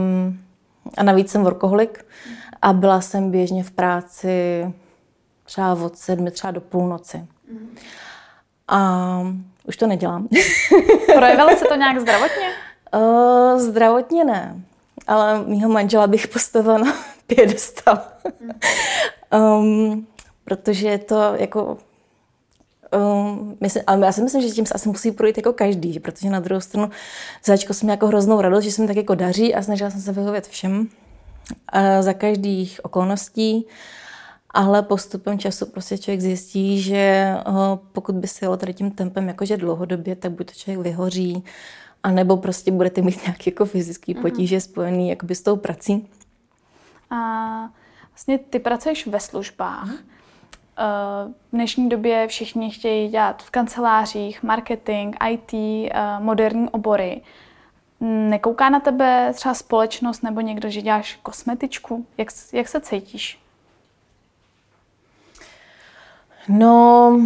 a 0.97 1.03
navíc 1.03 1.31
jsem 1.31 1.43
workoholik, 1.43 2.05
a 2.61 2.73
byla 2.73 3.01
jsem 3.01 3.31
běžně 3.31 3.63
v 3.63 3.71
práci 3.71 4.65
třeba 5.43 5.73
od 5.73 5.97
sedmi, 5.97 6.31
třeba 6.31 6.51
do 6.51 6.61
půlnoci. 6.61 7.25
A 8.67 9.21
už 9.67 9.77
to 9.77 9.87
nedělám. 9.87 10.27
Projevilo 11.15 11.49
se 11.57 11.65
to 11.65 11.75
nějak 11.75 11.99
zdravotně? 11.99 12.49
Uh, 12.95 13.59
zdravotně 13.59 14.23
ne, 14.25 14.61
ale 15.07 15.43
mýho 15.45 15.69
manžela 15.69 16.07
bych 16.07 16.27
postavila 16.27 16.77
na 16.77 16.93
piedestal. 17.27 18.01
um, 19.33 20.07
protože 20.43 20.87
je 20.87 20.97
to 20.97 21.33
jako 21.35 21.77
Um, 22.97 23.57
myslím, 23.61 23.83
ale 23.87 24.05
já 24.05 24.11
si 24.11 24.21
myslím, 24.21 24.41
že 24.41 24.49
tím 24.49 24.65
se 24.65 24.73
asi 24.73 24.89
musí 24.89 25.11
projít 25.11 25.37
jako 25.37 25.53
každý, 25.53 25.99
protože 25.99 26.29
na 26.29 26.39
druhou 26.39 26.61
stranu 26.61 26.89
začko 27.45 27.73
jsem 27.73 27.89
jako 27.89 28.07
hroznou 28.07 28.41
radost, 28.41 28.63
že 28.63 28.71
se 28.71 28.81
mi 28.81 28.87
tak 28.87 28.97
jako 28.97 29.15
daří 29.15 29.55
a 29.55 29.61
snažila 29.61 29.89
jsem 29.89 30.01
se 30.01 30.11
vyhovět 30.11 30.47
všem 30.47 30.79
uh, 30.79 30.87
za 31.99 32.13
každých 32.13 32.79
okolností, 32.83 33.67
ale 34.49 34.81
postupem 34.81 35.39
času 35.39 35.65
prostě 35.65 35.97
člověk 35.97 36.21
zjistí, 36.21 36.81
že 36.81 37.35
uh, 37.47 37.55
pokud 37.91 38.15
by 38.15 38.27
se 38.27 38.45
jelo 38.45 38.57
tady 38.57 38.73
tím 38.73 38.91
tempem 38.91 39.27
jakože 39.27 39.57
dlouhodobě, 39.57 40.15
tak 40.15 40.31
buď 40.31 40.47
to 40.47 40.53
člověk 40.53 40.79
vyhoří, 40.79 41.43
a 42.03 42.11
nebo 42.11 42.37
prostě 42.37 42.71
budete 42.71 43.01
mít 43.01 43.23
nějaké 43.25 43.43
jako 43.45 43.65
fyzické 43.65 44.13
mhm. 44.13 44.21
potíže 44.21 44.57
mm-hmm. 44.57 44.71
spojené 44.71 45.07
jakoby 45.07 45.35
s 45.35 45.41
tou 45.41 45.55
prací. 45.55 46.07
A 47.09 47.69
vlastně 48.09 48.37
ty 48.37 48.59
pracuješ 48.59 49.07
ve 49.07 49.19
službách. 49.19 49.89
Mm-hmm. 49.89 49.99
V 50.77 51.51
dnešní 51.53 51.89
době 51.89 52.27
všichni 52.27 52.71
chtějí 52.71 53.09
dělat 53.09 53.43
v 53.43 53.49
kancelářích, 53.49 54.43
marketing, 54.43 55.15
IT, 55.29 55.53
eh, 55.53 55.89
moderní 56.19 56.69
obory. 56.69 57.21
Nekouká 58.01 58.69
na 58.69 58.79
tebe 58.79 59.31
třeba 59.33 59.53
společnost 59.53 60.23
nebo 60.23 60.41
někdo, 60.41 60.69
že 60.69 60.81
děláš 60.81 61.19
kosmetičku? 61.23 62.05
Jak, 62.17 62.27
jak 62.53 62.67
se 62.67 62.81
cítíš? 62.81 63.39
No, 66.47 67.19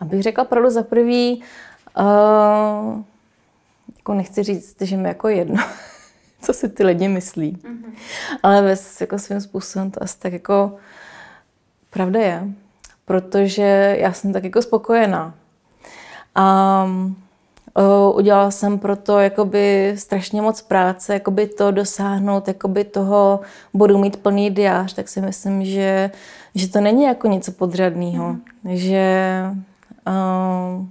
abych 0.00 0.22
řekla 0.22 0.44
pravdu 0.44 0.70
za 0.70 0.82
prvý, 0.82 1.42
uh, 1.98 3.02
jako 3.96 4.14
nechci 4.14 4.42
říct, 4.42 4.82
že 4.82 4.96
mi 4.96 5.08
jako 5.08 5.28
jedno, 5.28 5.64
co 6.42 6.52
si 6.52 6.68
ty 6.68 6.84
lidi 6.84 7.08
myslí. 7.08 7.52
Mm-hmm. 7.52 7.92
Ale 8.42 8.62
ve, 8.62 8.74
jako 9.00 9.18
svým 9.18 9.40
způsobem 9.40 9.90
to 9.90 10.02
asi 10.02 10.18
tak 10.18 10.32
jako 10.32 10.76
pravda 11.92 12.20
je. 12.20 12.42
Protože 13.04 13.96
já 14.00 14.12
jsem 14.12 14.32
tak 14.32 14.44
jako 14.44 14.62
spokojená. 14.62 15.34
A 16.34 16.86
udělala 18.14 18.50
jsem 18.50 18.78
pro 18.78 18.96
to 18.96 19.18
jakoby 19.18 19.94
strašně 19.96 20.42
moc 20.42 20.62
práce, 20.62 21.14
jakoby 21.14 21.46
to 21.46 21.70
dosáhnout, 21.70 22.48
jakoby 22.48 22.84
toho 22.84 23.40
budu 23.74 23.98
mít 23.98 24.16
plný 24.16 24.50
diář, 24.50 24.94
tak 24.94 25.08
si 25.08 25.20
myslím, 25.20 25.64
že, 25.64 26.10
že 26.54 26.68
to 26.68 26.80
není 26.80 27.02
jako 27.04 27.28
něco 27.28 27.52
podřadného. 27.52 28.32
Mm. 28.32 28.40
Že 28.76 29.42
uh, 30.06 30.84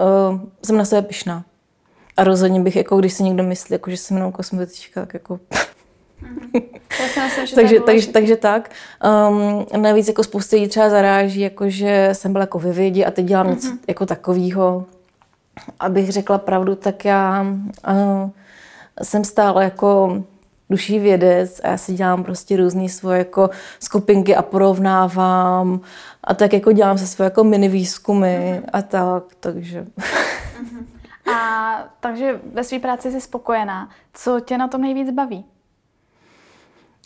uh, 0.00 0.40
jsem 0.64 0.76
na 0.76 0.84
sebe 0.84 1.02
pišná. 1.02 1.44
A 2.16 2.24
rozhodně 2.24 2.60
bych, 2.60 2.76
jako 2.76 2.96
když 2.96 3.12
si 3.12 3.22
někdo 3.22 3.42
myslí, 3.42 3.72
jako, 3.72 3.90
že 3.90 3.96
jsem 3.96 4.16
jenom 4.16 4.32
kosmetička, 4.32 5.00
tak 5.00 5.14
jako... 5.14 5.40
Myslím, 6.22 7.54
takže, 7.54 7.80
takže, 7.80 8.12
takže 8.12 8.36
tak. 8.36 8.70
Um, 9.28 9.82
navíc 9.82 10.08
jako 10.08 10.24
spousta 10.24 10.56
lidí 10.56 10.68
třeba 10.68 10.90
zaráží, 10.90 11.40
jako, 11.40 11.70
že 11.70 12.08
jsem 12.12 12.32
byla 12.32 12.42
jako 12.42 12.58
ve 12.58 12.72
vědě 12.72 13.04
a 13.04 13.10
teď 13.10 13.26
dělám 13.26 13.46
mm-hmm. 13.46 13.54
něco 13.54 13.68
jako 13.88 14.06
takového. 14.06 14.84
Abych 15.80 16.12
řekla 16.12 16.38
pravdu, 16.38 16.74
tak 16.74 17.04
já 17.04 17.42
uh, 17.42 18.30
jsem 19.02 19.24
stále 19.24 19.64
jako 19.64 20.22
duší 20.70 20.98
vědec 20.98 21.60
a 21.64 21.68
já 21.68 21.76
si 21.76 21.92
dělám 21.92 22.24
prostě 22.24 22.56
různé 22.56 22.88
svoje 22.88 23.18
jako 23.18 23.50
skupinky 23.80 24.36
a 24.36 24.42
porovnávám 24.42 25.80
a 26.24 26.34
tak 26.34 26.52
jako 26.52 26.72
dělám 26.72 26.98
se 26.98 27.06
svoje 27.06 27.26
jako 27.26 27.44
mini 27.44 27.68
výzkumy 27.68 28.38
mm-hmm. 28.38 28.62
a 28.72 28.82
tak, 28.82 29.24
takže... 29.40 29.82
Mm-hmm. 29.82 30.84
A 31.34 31.88
takže 32.00 32.40
ve 32.52 32.64
své 32.64 32.78
práci 32.78 33.12
jsi 33.12 33.20
spokojená. 33.20 33.88
Co 34.14 34.40
tě 34.40 34.58
na 34.58 34.68
tom 34.68 34.80
nejvíc 34.80 35.10
baví? 35.10 35.44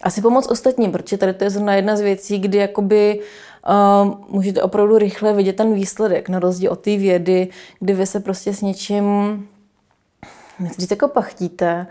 Asi 0.02 0.22
pomoc 0.22 0.46
ostatním, 0.46 0.92
protože 0.92 1.18
tady 1.18 1.34
to 1.34 1.44
je 1.44 1.50
zrovna 1.50 1.74
jedna 1.74 1.96
z 1.96 2.00
věcí, 2.00 2.38
kdy 2.38 2.58
jakoby 2.58 3.20
uh, 3.68 4.14
můžete 4.28 4.62
opravdu 4.62 4.98
rychle 4.98 5.32
vidět 5.32 5.56
ten 5.56 5.74
výsledek, 5.74 6.28
na 6.28 6.38
rozdíl 6.38 6.72
od 6.72 6.80
té 6.80 6.96
vědy, 6.96 7.48
kdy 7.80 7.92
vy 7.92 8.06
se 8.06 8.20
prostě 8.20 8.52
s 8.52 8.62
něčím 8.62 9.48
nechci 10.60 10.86
jako 10.90 11.08
pachtíte, 11.08 11.86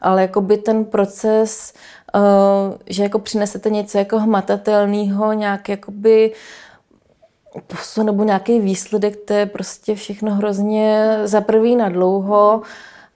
ale 0.00 0.22
jakoby 0.22 0.56
ten 0.56 0.84
proces, 0.84 1.74
uh, 2.14 2.76
že 2.86 3.02
jako 3.02 3.18
přinesete 3.18 3.70
něco 3.70 3.98
jako 3.98 4.18
hmatatelného, 4.18 5.32
nějak 5.32 5.68
jakoby 5.68 6.32
posun 7.66 8.06
nebo 8.06 8.24
nějaký 8.24 8.60
výsledek, 8.60 9.16
to 9.16 9.32
je 9.32 9.46
prostě 9.46 9.94
všechno 9.94 10.34
hrozně 10.34 11.18
za 11.24 11.40
prvý 11.40 11.76
na 11.76 11.88
dlouho 11.88 12.62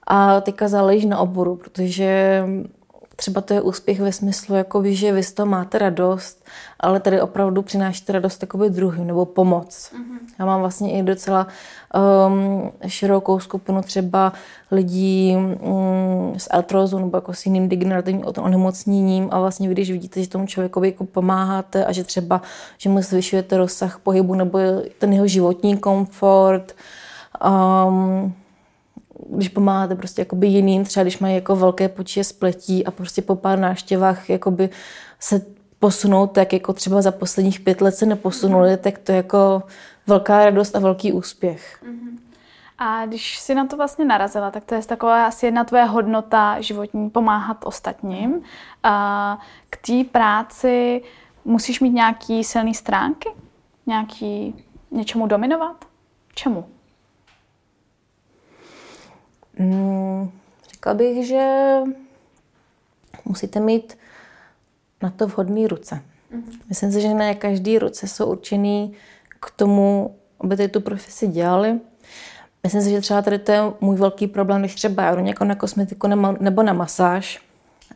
a 0.07 0.41
teďka 0.41 0.67
záleží 0.67 1.07
na 1.07 1.19
oboru, 1.19 1.55
protože 1.55 2.43
třeba 3.15 3.41
to 3.41 3.53
je 3.53 3.61
úspěch 3.61 3.99
ve 3.99 4.11
smyslu, 4.11 4.55
jako 4.55 4.81
vy, 4.81 4.95
že 4.95 5.11
vy 5.11 5.23
z 5.23 5.33
toho 5.33 5.45
máte 5.45 5.77
radost, 5.77 6.45
ale 6.79 6.99
tady 6.99 7.21
opravdu 7.21 7.61
přinášíte 7.61 8.13
radost 8.13 8.41
jakoby 8.41 8.69
druhým 8.69 9.07
nebo 9.07 9.25
pomoc. 9.25 9.91
Mm-hmm. 9.93 10.19
Já 10.39 10.45
mám 10.45 10.59
vlastně 10.59 10.99
i 10.99 11.03
docela 11.03 11.47
um, 12.27 12.71
širokou 12.87 13.39
skupinu 13.39 13.81
třeba 13.81 14.33
lidí 14.71 15.35
um, 15.35 16.33
s 16.37 16.47
artrózou 16.51 16.99
nebo 16.99 17.17
jako 17.17 17.33
s 17.33 17.45
jiným 17.45 17.69
degenerativním 17.69 18.25
onemocněním 18.39 19.29
a 19.31 19.39
vlastně 19.39 19.69
když 19.69 19.91
vidíte, 19.91 20.21
že 20.21 20.29
tomu 20.29 20.47
člověkovi 20.47 20.87
jako 20.87 21.05
pomáháte 21.05 21.85
a 21.85 21.91
že 21.91 22.03
třeba, 22.03 22.41
že 22.77 22.89
mu 22.89 23.01
zvyšujete 23.01 23.57
rozsah 23.57 23.99
pohybu 23.99 24.35
nebo 24.35 24.59
ten 24.99 25.13
jeho 25.13 25.27
životní 25.27 25.77
komfort, 25.77 26.75
um, 27.87 28.33
když 29.29 29.49
pomáháte 29.49 29.95
prostě 29.95 30.21
jakoby 30.21 30.47
jiným, 30.47 30.83
třeba 30.83 31.03
když 31.03 31.19
mají 31.19 31.35
jako 31.35 31.55
velké 31.55 31.89
počíje 31.89 32.23
spletí 32.23 32.85
a 32.85 32.91
prostě 32.91 33.21
po 33.21 33.35
pár 33.35 33.59
náštěvách 33.59 34.29
jakoby 34.29 34.69
se 35.19 35.45
posunout 35.79 36.27
tak 36.27 36.53
jako 36.53 36.73
třeba 36.73 37.01
za 37.01 37.11
posledních 37.11 37.59
pět 37.59 37.81
let 37.81 37.95
se 37.95 38.05
neposunuli, 38.05 38.69
mm. 38.71 38.77
tak 38.77 38.97
to 38.97 39.11
je 39.11 39.15
jako 39.15 39.63
velká 40.07 40.45
radost 40.45 40.75
a 40.75 40.79
velký 40.79 41.13
úspěch. 41.13 41.83
Mm. 41.87 42.19
A 42.77 43.05
když 43.05 43.39
si 43.39 43.55
na 43.55 43.65
to 43.65 43.77
vlastně 43.77 44.05
narazila, 44.05 44.51
tak 44.51 44.63
to 44.65 44.75
je 44.75 44.85
taková 44.85 45.25
asi 45.25 45.45
jedna 45.45 45.63
tvoje 45.63 45.83
hodnota 45.83 46.61
životní, 46.61 47.09
pomáhat 47.09 47.57
ostatním. 47.65 48.41
A 48.83 49.39
k 49.69 49.77
té 49.87 50.03
práci 50.11 51.01
musíš 51.45 51.79
mít 51.79 51.89
nějaký 51.89 52.43
silný 52.43 52.73
stránky? 52.73 53.29
Nějaký 53.85 54.63
něčemu 54.91 55.27
dominovat? 55.27 55.85
Čemu? 56.33 56.65
Hmm, 59.57 60.31
řekla 60.69 60.93
bych, 60.93 61.27
že 61.27 61.77
musíte 63.25 63.59
mít 63.59 63.97
na 65.03 65.09
to 65.09 65.27
vhodné 65.27 65.67
ruce. 65.67 65.95
Mm-hmm. 65.95 66.59
Myslím 66.69 66.91
si, 66.91 67.01
že 67.01 67.13
ne 67.13 67.35
každý 67.35 67.79
ruce 67.79 68.07
jsou 68.07 68.25
určený 68.25 68.93
k 69.39 69.51
tomu, 69.55 70.15
aby 70.39 70.57
tady 70.57 70.69
tu 70.69 70.81
profesi 70.81 71.27
dělali. 71.27 71.79
Myslím 72.63 72.81
si, 72.81 72.89
že 72.89 73.01
třeba 73.01 73.21
tady 73.21 73.39
to 73.39 73.51
je 73.51 73.61
můj 73.81 73.95
velký 73.95 74.27
problém, 74.27 74.61
když 74.61 74.75
třeba 74.75 75.03
já 75.03 75.15
jdu 75.15 75.23
na 75.43 75.55
kosmetiku 75.55 76.07
nebo 76.39 76.63
na 76.63 76.73
masáž, 76.73 77.41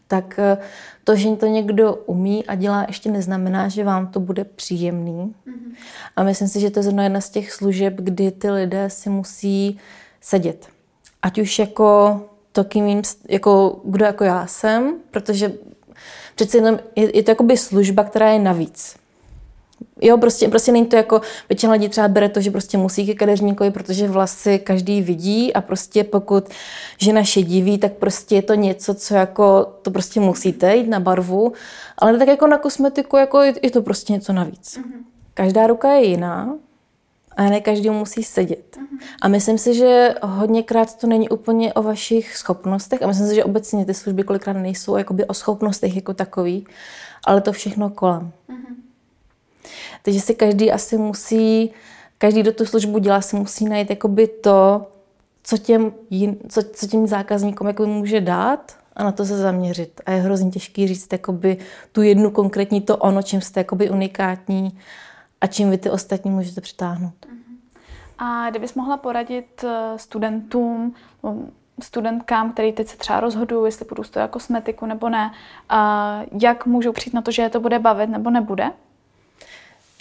tak 0.07 0.39
eh, 0.39 0.57
to, 1.03 1.15
že 1.15 1.35
to 1.35 1.45
někdo 1.45 1.95
umí 1.95 2.45
a 2.45 2.55
dělá, 2.55 2.85
ještě 2.87 3.11
neznamená, 3.11 3.67
že 3.67 3.83
vám 3.83 4.07
to 4.07 4.19
bude 4.19 4.43
příjemný. 4.43 5.35
Mm-hmm. 5.47 5.75
A 6.15 6.23
myslím 6.23 6.47
si, 6.47 6.59
že 6.59 6.69
to 6.69 6.79
je 6.79 6.83
zrovna 6.83 7.03
jedna 7.03 7.21
z 7.21 7.29
těch 7.29 7.51
služeb, 7.51 7.93
kdy 7.97 8.31
ty 8.31 8.51
lidé 8.51 8.89
si 8.89 9.09
musí 9.09 9.79
sedět 10.21 10.67
ať 11.21 11.39
už 11.39 11.59
jako 11.59 12.21
to, 12.51 12.63
kým 12.63 12.87
jim, 12.87 13.01
jako 13.29 13.79
kdo 13.83 14.05
jako 14.05 14.23
já 14.23 14.47
jsem, 14.47 14.95
protože 15.11 15.53
přece 16.35 16.57
jenom 16.57 16.79
je, 16.95 17.17
je 17.17 17.23
to 17.23 17.31
jakoby 17.31 17.57
služba, 17.57 18.03
která 18.03 18.29
je 18.29 18.39
navíc. 18.39 18.95
Jo, 20.01 20.17
prostě, 20.17 20.47
prostě 20.47 20.71
není 20.71 20.85
to 20.85 20.95
jako, 20.95 21.21
většina 21.49 21.73
lidí 21.73 21.89
třeba 21.89 22.07
bere 22.07 22.29
to, 22.29 22.41
že 22.41 22.51
prostě 22.51 22.77
musí 22.77 23.05
ke 23.05 23.13
kadeřníkovi, 23.13 23.71
protože 23.71 24.07
vlasy 24.07 24.59
každý 24.59 25.01
vidí 25.01 25.53
a 25.53 25.61
prostě 25.61 26.03
pokud 26.03 26.49
žena 26.97 27.23
šediví, 27.23 27.77
tak 27.77 27.93
prostě 27.93 28.35
je 28.35 28.41
to 28.41 28.53
něco, 28.53 28.93
co 28.93 29.15
jako, 29.15 29.73
to 29.81 29.91
prostě 29.91 30.19
musíte 30.19 30.75
jít 30.75 30.87
na 30.87 30.99
barvu, 30.99 31.53
ale 31.97 32.17
tak 32.17 32.27
jako 32.27 32.47
na 32.47 32.57
kosmetiku, 32.57 33.17
jako 33.17 33.41
je, 33.41 33.53
je 33.61 33.71
to 33.71 33.81
prostě 33.81 34.13
něco 34.13 34.33
navíc. 34.33 34.77
Mm-hmm. 34.77 35.03
Každá 35.33 35.67
ruka 35.67 35.93
je 35.93 36.05
jiná, 36.05 36.55
a 37.37 37.43
ne 37.43 37.61
každý 37.61 37.89
musí 37.89 38.23
sedět. 38.23 38.77
Uh-huh. 38.77 38.99
A 39.21 39.27
myslím 39.27 39.57
si, 39.57 39.73
že 39.73 40.15
hodněkrát 40.23 40.97
to 40.97 41.07
není 41.07 41.29
úplně 41.29 41.73
o 41.73 41.83
vašich 41.83 42.37
schopnostech 42.37 43.03
a 43.03 43.07
myslím 43.07 43.27
si, 43.27 43.35
že 43.35 43.43
obecně 43.43 43.85
ty 43.85 43.93
služby 43.93 44.23
kolikrát 44.23 44.53
nejsou 44.53 44.97
jakoby 44.97 45.25
o 45.25 45.33
schopnostech 45.33 45.95
jako 45.95 46.13
takový, 46.13 46.67
ale 47.25 47.41
to 47.41 47.51
všechno 47.51 47.89
kolem. 47.89 48.31
Uh-huh. 48.49 48.75
Takže 50.03 50.19
si 50.19 50.35
každý 50.35 50.71
asi 50.71 50.97
musí, 50.97 51.71
každý, 52.17 52.41
kdo 52.41 52.51
tu 52.51 52.65
službu 52.65 52.97
dělá, 52.97 53.21
si 53.21 53.35
musí 53.35 53.65
najít 53.65 53.89
jakoby 53.89 54.27
to, 54.27 54.87
co 55.43 55.57
těm, 55.57 55.93
jin, 56.09 56.37
co, 56.49 56.61
co 56.73 56.87
těm 56.87 57.07
zákazníkům 57.07 57.67
jako 57.67 57.85
může 57.85 58.21
dát 58.21 58.77
a 58.95 59.03
na 59.03 59.11
to 59.11 59.25
se 59.25 59.37
zaměřit. 59.37 60.01
A 60.05 60.11
je 60.11 60.21
hrozně 60.21 60.51
těžký 60.51 60.87
říct 60.87 61.07
jakoby 61.11 61.57
tu 61.91 62.01
jednu 62.01 62.31
konkrétní 62.31 62.81
to 62.81 62.97
ono, 62.97 63.21
čím 63.21 63.41
jste 63.41 63.59
jakoby 63.59 63.89
unikátní 63.89 64.77
a 65.41 65.47
čím 65.47 65.69
vy 65.69 65.77
ty 65.77 65.89
ostatní 65.89 66.31
můžete 66.31 66.61
přitáhnout. 66.61 67.25
A 68.17 68.49
kdybys 68.49 68.73
mohla 68.73 68.97
poradit 68.97 69.63
eh, 69.63 69.97
studentům, 69.97 70.95
studentkám, 71.83 72.51
který 72.51 72.71
teď 72.71 72.87
se 72.87 72.97
třeba 72.97 73.19
rozhodují, 73.19 73.67
jestli 73.67 73.85
půjdu 73.85 74.03
studovat 74.03 74.31
kosmetiku 74.31 74.85
nebo 74.85 75.09
ne, 75.09 75.31
a 75.69 76.21
jak 76.41 76.65
můžou 76.65 76.91
přijít 76.91 77.13
na 77.13 77.21
to, 77.21 77.31
že 77.31 77.41
je 77.41 77.49
to 77.49 77.59
bude 77.59 77.79
bavit 77.79 78.09
nebo 78.09 78.29
nebude? 78.29 78.71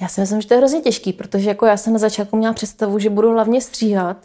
Já 0.01 0.09
si 0.09 0.21
myslím, 0.21 0.41
že 0.41 0.49
to 0.49 0.55
je 0.55 0.59
hrozně 0.59 0.81
těžký, 0.81 1.13
protože 1.13 1.49
jako 1.49 1.67
já 1.67 1.77
jsem 1.77 1.93
na 1.93 1.99
začátku 1.99 2.37
měla 2.37 2.55
představu, 2.55 2.99
že 2.99 3.11
budu 3.11 3.33
hlavně 3.33 3.61
stříhat 3.61 4.17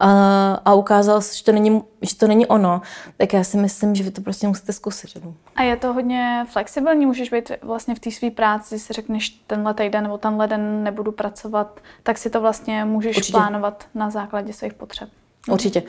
a, 0.00 0.52
a 0.64 0.74
ukázalo 0.74 1.20
se, 1.20 1.36
že 1.36 1.44
to, 1.44 1.52
není, 1.52 1.82
že 2.02 2.16
to 2.16 2.26
není 2.26 2.46
ono, 2.46 2.82
tak 3.16 3.32
já 3.32 3.44
si 3.44 3.56
myslím, 3.56 3.94
že 3.94 4.04
vy 4.04 4.10
to 4.10 4.20
prostě 4.20 4.48
musíte 4.48 4.72
zkusit. 4.72 5.10
A 5.56 5.62
je 5.62 5.76
to 5.76 5.92
hodně 5.92 6.46
flexibilní, 6.50 7.06
můžeš 7.06 7.30
být 7.30 7.52
vlastně 7.62 7.94
v 7.94 7.98
té 7.98 8.10
své 8.10 8.30
práci, 8.30 8.78
si 8.78 8.92
řekneš 8.92 9.28
tenhle 9.30 9.74
týden 9.74 10.02
nebo 10.02 10.18
tenhle 10.18 10.46
den 10.46 10.84
nebudu 10.84 11.12
pracovat, 11.12 11.80
tak 12.02 12.18
si 12.18 12.30
to 12.30 12.40
vlastně 12.40 12.84
můžeš 12.84 13.16
Určitě. 13.16 13.32
plánovat 13.32 13.84
na 13.94 14.10
základě 14.10 14.52
svých 14.52 14.74
potřeb. 14.74 15.08
Určitě. 15.50 15.82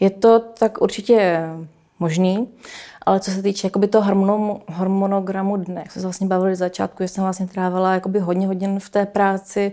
Je 0.00 0.10
to 0.10 0.40
tak 0.40 0.80
určitě 0.80 1.42
možný, 1.98 2.48
ale 3.06 3.20
co 3.20 3.30
se 3.30 3.42
týče 3.42 3.66
jakoby 3.66 3.88
toho 3.88 4.04
hormonogramu, 4.04 4.62
hormonogramu 4.72 5.56
dne, 5.56 5.80
jak 5.80 5.92
jsme 5.92 6.00
se 6.00 6.06
vlastně 6.06 6.26
bavili 6.26 6.56
z 6.56 6.58
začátku, 6.58 7.02
že 7.02 7.08
jsem 7.08 7.24
vlastně 7.24 7.46
trávila 7.46 7.94
jakoby 7.94 8.18
hodně 8.18 8.46
hodin 8.46 8.80
v 8.80 8.90
té 8.90 9.06
práci, 9.06 9.72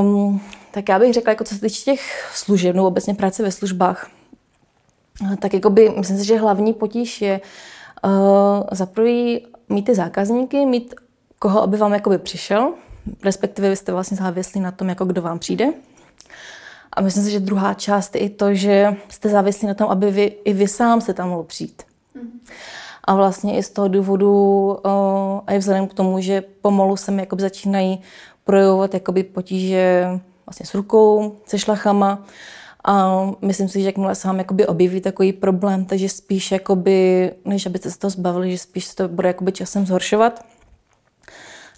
um, 0.00 0.40
tak 0.72 0.88
já 0.88 0.98
bych 0.98 1.14
řekla, 1.14 1.30
jako 1.30 1.44
co 1.44 1.54
se 1.54 1.60
týče 1.60 1.84
těch 1.84 2.30
služeb, 2.34 2.76
nebo 2.76 2.86
obecně 2.86 3.14
práce 3.14 3.42
ve 3.42 3.52
službách, 3.52 4.10
tak 5.40 5.54
jakoby, 5.54 5.92
myslím 5.98 6.18
si, 6.18 6.24
že 6.24 6.38
hlavní 6.38 6.72
potíž 6.72 7.22
je 7.22 7.40
uh, 8.04 8.10
za 8.72 8.86
prvý 8.86 9.46
mít 9.68 9.82
ty 9.82 9.94
zákazníky, 9.94 10.66
mít 10.66 10.94
koho, 11.38 11.62
aby 11.62 11.76
vám 11.76 11.92
jakoby 11.92 12.18
přišel, 12.18 12.74
respektive 13.24 13.70
vy 13.70 13.76
jste 13.76 13.92
vlastně 13.92 14.16
závislí 14.16 14.60
na 14.60 14.70
tom, 14.70 14.88
jako 14.88 15.04
kdo 15.04 15.22
vám 15.22 15.38
přijde. 15.38 15.72
A 16.92 17.00
myslím 17.00 17.24
si, 17.24 17.30
že 17.30 17.40
druhá 17.40 17.74
část 17.74 18.14
je 18.14 18.20
i 18.20 18.28
to, 18.28 18.54
že 18.54 18.96
jste 19.08 19.28
závislí 19.28 19.68
na 19.68 19.74
tom, 19.74 19.90
aby 19.90 20.10
vy, 20.10 20.24
i 20.44 20.52
vy 20.52 20.68
sám 20.68 21.00
se 21.00 21.14
tam 21.14 21.28
mohl 21.28 21.42
přijít. 21.42 21.82
Mm. 22.14 22.40
A 23.04 23.14
vlastně 23.14 23.58
i 23.58 23.62
z 23.62 23.70
toho 23.70 23.88
důvodu, 23.88 24.32
uh, 24.84 25.40
a 25.46 25.52
i 25.52 25.58
vzhledem 25.58 25.88
k 25.88 25.94
tomu, 25.94 26.20
že 26.20 26.40
pomalu 26.40 26.96
se 26.96 27.10
mi 27.10 27.22
jakoby 27.22 27.42
začínají 27.42 28.02
projevovat 28.44 28.94
jakoby 28.94 29.22
potíže 29.22 30.06
vlastně 30.46 30.66
s 30.66 30.74
rukou, 30.74 31.36
se 31.46 31.58
šlachama, 31.58 32.24
a 32.84 33.26
myslím 33.42 33.68
si, 33.68 33.80
že 33.80 33.86
jakmile 33.86 34.14
se 34.14 34.28
vám 34.28 34.38
jakoby 34.38 34.66
objeví 34.66 35.00
takový 35.00 35.32
problém, 35.32 35.84
takže 35.84 36.08
spíš, 36.08 36.52
jakoby, 36.52 37.30
než 37.44 37.66
abyste 37.66 37.90
se 37.90 37.98
toho 37.98 38.10
zbavili, 38.10 38.50
že 38.50 38.58
spíš 38.58 38.84
se 38.84 38.96
to 38.96 39.08
bude 39.08 39.28
jakoby 39.28 39.52
časem 39.52 39.86
zhoršovat. 39.86 40.44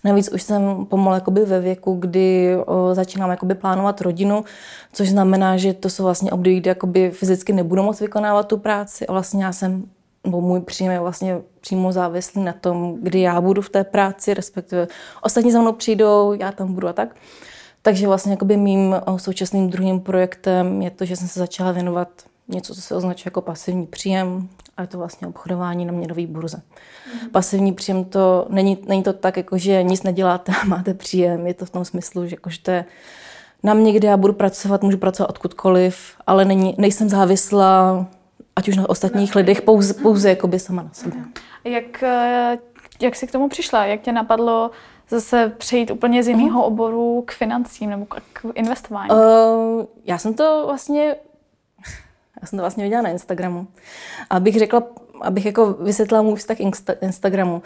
Navíc 0.05 0.33
už 0.33 0.43
jsem 0.43 0.87
pomalu 0.87 1.15
jakoby 1.15 1.45
ve 1.45 1.61
věku, 1.61 1.95
kdy 1.95 2.57
o, 2.67 2.95
začínám 2.95 3.31
jakoby 3.31 3.55
plánovat 3.55 4.01
rodinu, 4.01 4.45
což 4.93 5.09
znamená, 5.09 5.57
že 5.57 5.73
to 5.73 5.91
jsou 5.91 6.03
vlastně 6.03 6.33
období, 6.33 6.61
kdy 6.61 6.69
jakoby 6.69 7.11
fyzicky 7.11 7.53
nebudu 7.53 7.83
moc 7.83 8.01
vykonávat 8.01 8.49
tu 8.49 8.59
práci 8.59 9.07
a 9.07 9.13
vlastně 9.13 9.45
já 9.45 9.53
jsem 9.53 9.85
nebo 10.25 10.41
můj 10.41 10.61
příjem 10.61 10.93
je 10.93 11.01
vlastně 11.01 11.41
přímo 11.61 11.93
závislý 11.93 12.43
na 12.43 12.53
tom, 12.53 12.97
kdy 13.03 13.21
já 13.21 13.41
budu 13.41 13.63
v 13.63 13.69
té 13.69 13.85
práci, 13.85 14.35
respektive 14.35 14.89
ostatní 15.23 15.53
za 15.53 15.61
mnou 15.61 15.73
přijdou, 15.73 16.33
já 16.33 16.53
tam 16.53 16.75
budu 16.75 16.89
a 16.89 16.93
tak. 16.93 17.17
Takže 17.87 18.07
vlastně 18.07 18.33
jakoby 18.33 18.57
mým 18.57 18.97
současným 19.17 19.71
druhým 19.71 20.01
projektem 20.01 20.83
je 20.83 20.91
to, 20.91 21.05
že 21.05 21.17
jsem 21.17 21.29
se 21.29 21.39
začala 21.39 21.73
věnovat 21.73 22.09
něco, 22.49 22.75
co 22.75 22.83
se 22.83 22.95
označuje 22.95 23.25
jako 23.27 23.41
pasivní 23.41 23.87
příjem, 23.87 24.49
a 24.77 24.83
je 24.83 24.89
to 24.89 24.99
vlastně 24.99 25.29
obchodování 25.29 25.85
na 25.85 25.93
měnové 25.93 26.27
burze. 26.27 26.63
Mm. 27.13 27.31
Pasivní 27.31 27.73
příjem 27.73 28.05
to 28.05 28.47
není, 28.49 28.79
není 28.89 29.03
to 29.03 29.13
tak, 29.13 29.37
jako 29.37 29.59
že 29.59 29.83
nic 29.83 30.03
neděláte 30.03 30.53
a 30.63 30.65
máte 30.65 30.95
příjem. 30.95 31.47
Je 31.47 31.55
to 31.55 31.67
v 31.67 31.71
tom 31.71 31.85
smyslu, 31.85 32.27
že, 32.27 32.35
jako, 32.37 32.51
že 32.51 32.59
to 32.59 32.71
je 32.71 32.85
na 33.63 33.75
mě, 33.75 33.93
kde 33.93 34.09
já 34.09 34.17
budu 34.17 34.33
pracovat, 34.33 34.83
můžu 34.83 34.99
pracovat 34.99 35.31
odkudkoliv, 35.31 36.17
ale 36.27 36.45
není, 36.45 36.75
nejsem 36.79 37.09
závislá 37.09 38.07
ať 38.57 38.69
už 38.69 38.77
na 38.77 38.89
ostatních 38.89 39.37
lidech, 39.37 39.63
pouze, 39.63 39.95
pouze 39.95 40.29
jakoby 40.29 40.59
sama 40.59 40.83
na 40.83 40.91
sobě. 40.93 41.21
Jak, 41.65 42.03
eh, 42.03 42.59
jak 43.01 43.17
jsi 43.17 43.27
k 43.27 43.33
tomu 43.33 43.49
přišla? 43.49 43.85
Jak 43.85 44.01
tě 44.01 44.13
napadlo 44.13 44.71
zase 45.09 45.53
přejít 45.59 45.91
úplně 45.91 46.23
z 46.23 46.29
jiného 46.29 46.61
uh. 46.61 46.67
oboru 46.67 47.23
k 47.27 47.33
financím 47.33 47.91
nebo 47.91 48.07
k 48.07 48.47
investování? 48.55 49.11
Uh, 49.11 49.85
já 50.05 50.19
jsem 50.19 50.35
to 50.35 50.63
vlastně 50.67 51.17
já 52.43 52.47
jsem 52.49 52.57
to 52.57 52.63
vlastně 52.63 52.85
viděla 52.85 53.03
na 53.03 53.09
Instagramu. 53.09 53.67
A 54.31 54.37
abych 54.37 54.59
řekla, 54.59 54.83
abych 55.21 55.47
jako 55.47 55.73
vysvětlila 55.73 56.23
můj 56.23 56.37
vztah 56.37 56.57
Insta- 56.57 56.97
Instagramu, 57.01 57.63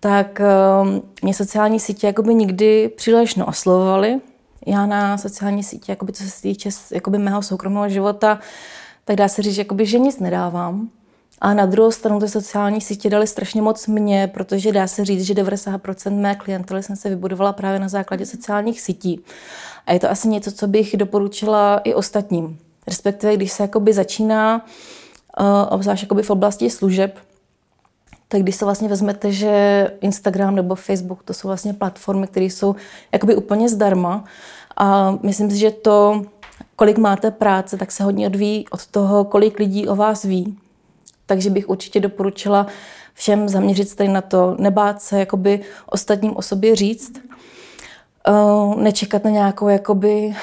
tak 0.00 0.40
uh, 0.82 0.88
mě 1.22 1.34
sociální 1.34 1.80
sítě 1.80 2.06
jakoby 2.06 2.34
nikdy 2.34 2.88
příliš 2.88 3.34
neoslovovaly. 3.34 4.20
Já 4.66 4.86
na 4.86 5.18
sociální 5.18 5.64
sítě, 5.64 5.92
jakoby, 5.92 6.12
co 6.12 6.24
se 6.24 6.42
týče 6.42 6.70
jakoby 6.92 7.18
mého 7.18 7.42
soukromého 7.42 7.88
života, 7.88 8.38
tak 9.04 9.16
dá 9.16 9.28
se 9.28 9.42
říct, 9.42 9.58
jakoby, 9.58 9.86
že 9.86 9.98
nic 9.98 10.18
nedávám. 10.18 10.88
A 11.40 11.54
na 11.54 11.66
druhou 11.66 11.90
stranu 11.90 12.20
ty 12.20 12.28
sociální 12.28 12.80
sítě 12.80 13.10
dali 13.10 13.26
strašně 13.26 13.62
moc 13.62 13.86
mě, 13.86 14.30
protože 14.34 14.72
dá 14.72 14.86
se 14.86 15.04
říct, 15.04 15.22
že 15.22 15.34
90% 15.34 16.20
mé 16.20 16.34
klientely 16.34 16.82
jsem 16.82 16.96
se 16.96 17.08
vybudovala 17.08 17.52
právě 17.52 17.80
na 17.80 17.88
základě 17.88 18.26
sociálních 18.26 18.80
sítí. 18.80 19.20
A 19.86 19.92
je 19.92 20.00
to 20.00 20.10
asi 20.10 20.28
něco, 20.28 20.52
co 20.52 20.66
bych 20.66 20.96
doporučila 20.96 21.80
i 21.84 21.94
ostatním. 21.94 22.58
Respektive, 22.86 23.36
když 23.36 23.52
se 23.52 23.62
jakoby 23.62 23.92
začíná, 23.92 24.66
uh, 25.40 25.46
obzvlášť 25.70 26.02
jakoby 26.02 26.22
v 26.22 26.30
oblasti 26.30 26.70
služeb, 26.70 27.18
tak 28.28 28.42
když 28.42 28.56
se 28.56 28.64
vlastně 28.64 28.88
vezmete, 28.88 29.32
že 29.32 29.86
Instagram 30.00 30.54
nebo 30.54 30.74
Facebook, 30.74 31.22
to 31.22 31.34
jsou 31.34 31.48
vlastně 31.48 31.74
platformy, 31.74 32.26
které 32.26 32.46
jsou 32.46 32.76
jakoby 33.12 33.36
úplně 33.36 33.68
zdarma 33.68 34.24
a 34.76 35.18
myslím 35.22 35.50
si, 35.50 35.58
že 35.58 35.70
to, 35.70 36.22
kolik 36.76 36.98
máte 36.98 37.30
práce, 37.30 37.76
tak 37.76 37.92
se 37.92 38.04
hodně 38.04 38.26
odvíjí 38.26 38.68
od 38.68 38.86
toho, 38.86 39.24
kolik 39.24 39.58
lidí 39.58 39.88
o 39.88 39.96
vás 39.96 40.22
ví. 40.22 40.58
Takže 41.28 41.50
bych 41.50 41.68
určitě 41.68 42.00
doporučila 42.00 42.66
všem 43.14 43.48
zaměřit 43.48 43.88
se 43.88 43.96
tady 43.96 44.08
na 44.08 44.20
to, 44.20 44.56
nebát 44.58 45.02
se 45.02 45.18
jakoby 45.18 45.60
ostatním 45.86 46.36
o 46.36 46.42
sobě 46.42 46.76
říct, 46.76 47.12
uh, 48.28 48.74
nečekat 48.76 49.24
na 49.24 49.30
nějakou 49.30 49.68
jakoby 49.68 50.34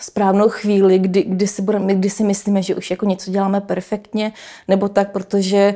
správnou 0.00 0.48
chvíli, 0.48 0.98
kdy, 0.98 1.22
kdy, 1.22 1.46
si 1.46 1.62
budeme, 1.62 1.94
kdy 1.94 2.10
si 2.10 2.24
myslíme, 2.24 2.62
že 2.62 2.74
už 2.74 2.90
jako 2.90 3.06
něco 3.06 3.30
děláme 3.30 3.60
perfektně, 3.60 4.32
nebo 4.68 4.88
tak, 4.88 5.12
protože 5.12 5.74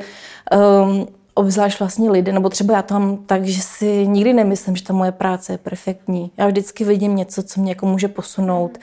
um, 0.82 1.06
obzvlášť 1.34 1.80
vlastně 1.80 2.10
lidé, 2.10 2.32
nebo 2.32 2.48
třeba 2.48 2.74
já 2.74 2.82
to 2.82 2.94
mám 2.94 3.16
tak, 3.16 3.44
že 3.44 3.62
si 3.62 4.06
nikdy 4.06 4.32
nemyslím, 4.32 4.76
že 4.76 4.84
ta 4.84 4.92
moje 4.92 5.12
práce 5.12 5.52
je 5.52 5.58
perfektní. 5.58 6.30
Já 6.36 6.46
vždycky 6.46 6.84
vidím 6.84 7.16
něco, 7.16 7.42
co 7.42 7.60
mě 7.60 7.70
jako 7.70 7.86
může 7.86 8.08
posunout, 8.08 8.78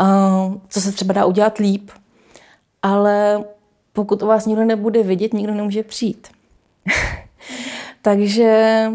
uh, 0.00 0.54
co 0.68 0.80
se 0.80 0.92
třeba 0.92 1.12
dá 1.12 1.24
udělat 1.24 1.58
líp, 1.58 1.90
ale 2.82 3.44
pokud 3.92 4.22
o 4.22 4.26
vás 4.26 4.46
nikdo 4.46 4.64
nebude 4.64 5.02
vidět, 5.02 5.34
nikdo 5.34 5.54
nemůže 5.54 5.82
přijít. 5.82 6.28
Takže 8.02 8.86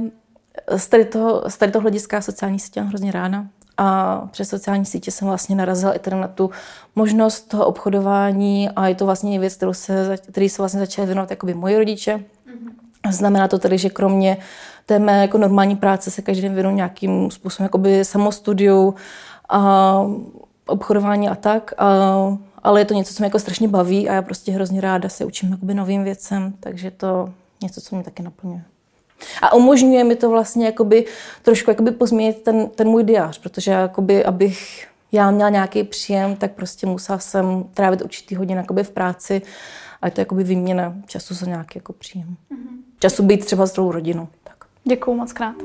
z 0.77 0.87
tady, 0.87 1.05
toho, 1.05 1.43
z 1.47 1.57
tady 1.57 1.71
toho 1.71 1.81
hlediska 1.81 2.21
sociální 2.21 2.59
sítě 2.59 2.81
mám 2.81 2.89
hrozně 2.89 3.11
ráda. 3.11 3.45
A 3.77 4.21
přes 4.31 4.49
sociální 4.49 4.85
sítě 4.85 5.11
jsem 5.11 5.27
vlastně 5.27 5.55
narazila 5.55 5.93
i 5.93 5.99
teda 5.99 6.17
na 6.17 6.27
tu 6.27 6.49
možnost 6.95 7.41
toho 7.41 7.65
obchodování 7.65 8.69
a 8.69 8.87
je 8.87 8.95
to 8.95 9.05
vlastně 9.05 9.39
věc, 9.39 9.55
kterou 9.55 9.73
se, 9.73 10.17
který 10.17 10.49
se 10.49 10.61
vlastně 10.61 10.79
začaly 10.79 11.05
věnovat 11.05 11.29
jakoby 11.29 11.53
moji 11.53 11.77
rodiče. 11.77 12.15
Mm-hmm. 12.15 13.11
Znamená 13.11 13.47
to 13.47 13.59
tedy, 13.59 13.77
že 13.77 13.89
kromě 13.89 14.37
té 14.85 14.99
mé 14.99 15.21
jako 15.21 15.37
normální 15.37 15.75
práce 15.75 16.11
se 16.11 16.21
každý 16.21 16.41
den 16.41 16.53
věnu 16.53 16.71
nějakým 16.71 17.31
způsobem 17.31 17.65
jakoby 17.65 18.05
samostudiu 18.05 18.95
a 19.49 20.01
obchodování 20.67 21.29
a 21.29 21.35
tak. 21.35 21.73
A, 21.77 22.37
ale 22.63 22.81
je 22.81 22.85
to 22.85 22.93
něco, 22.93 23.13
co 23.13 23.23
mě 23.23 23.25
jako 23.25 23.39
strašně 23.39 23.67
baví 23.67 24.09
a 24.09 24.13
já 24.13 24.21
prostě 24.21 24.51
hrozně 24.51 24.81
ráda 24.81 25.09
se 25.09 25.25
učím 25.25 25.51
jakoby 25.51 25.73
novým 25.73 26.03
věcem, 26.03 26.53
takže 26.59 26.91
to 26.91 27.33
něco, 27.63 27.81
co 27.81 27.95
mě 27.95 28.03
taky 28.03 28.23
naplňuje. 28.23 28.63
A 29.41 29.53
umožňuje 29.53 30.03
mi 30.03 30.15
to 30.15 30.29
vlastně 30.29 30.65
jakoby, 30.65 31.05
trošku 31.41 31.71
jakoby 31.71 31.91
pozměnit 31.91 32.41
ten, 32.41 32.69
ten 32.69 32.87
můj 32.87 33.03
diář, 33.03 33.37
protože 33.37 33.71
jakoby, 33.71 34.25
abych 34.25 34.87
já 35.11 35.31
měla 35.31 35.49
nějaký 35.49 35.83
příjem, 35.83 36.35
tak 36.35 36.51
prostě 36.51 36.87
musela 36.87 37.19
jsem 37.19 37.65
trávit 37.73 38.01
určitý 38.01 38.35
hodin 38.35 38.57
jakoby 38.57 38.83
v 38.83 38.91
práci 38.91 39.41
a 40.01 40.07
je 40.07 40.11
to 40.11 40.21
jakoby 40.21 40.43
výměna 40.43 40.95
času 41.05 41.33
za 41.33 41.45
nějaký 41.45 41.79
jako 41.79 41.93
příjem. 41.93 42.27
Mm-hmm. 42.27 42.77
Času 42.99 43.23
být 43.23 43.45
třeba 43.45 43.65
s 43.65 43.73
druhou 43.73 43.91
rodinou. 43.91 44.27
Tak. 44.43 44.65
Děkuju 44.83 45.17
moc 45.17 45.33
krát. 45.33 45.55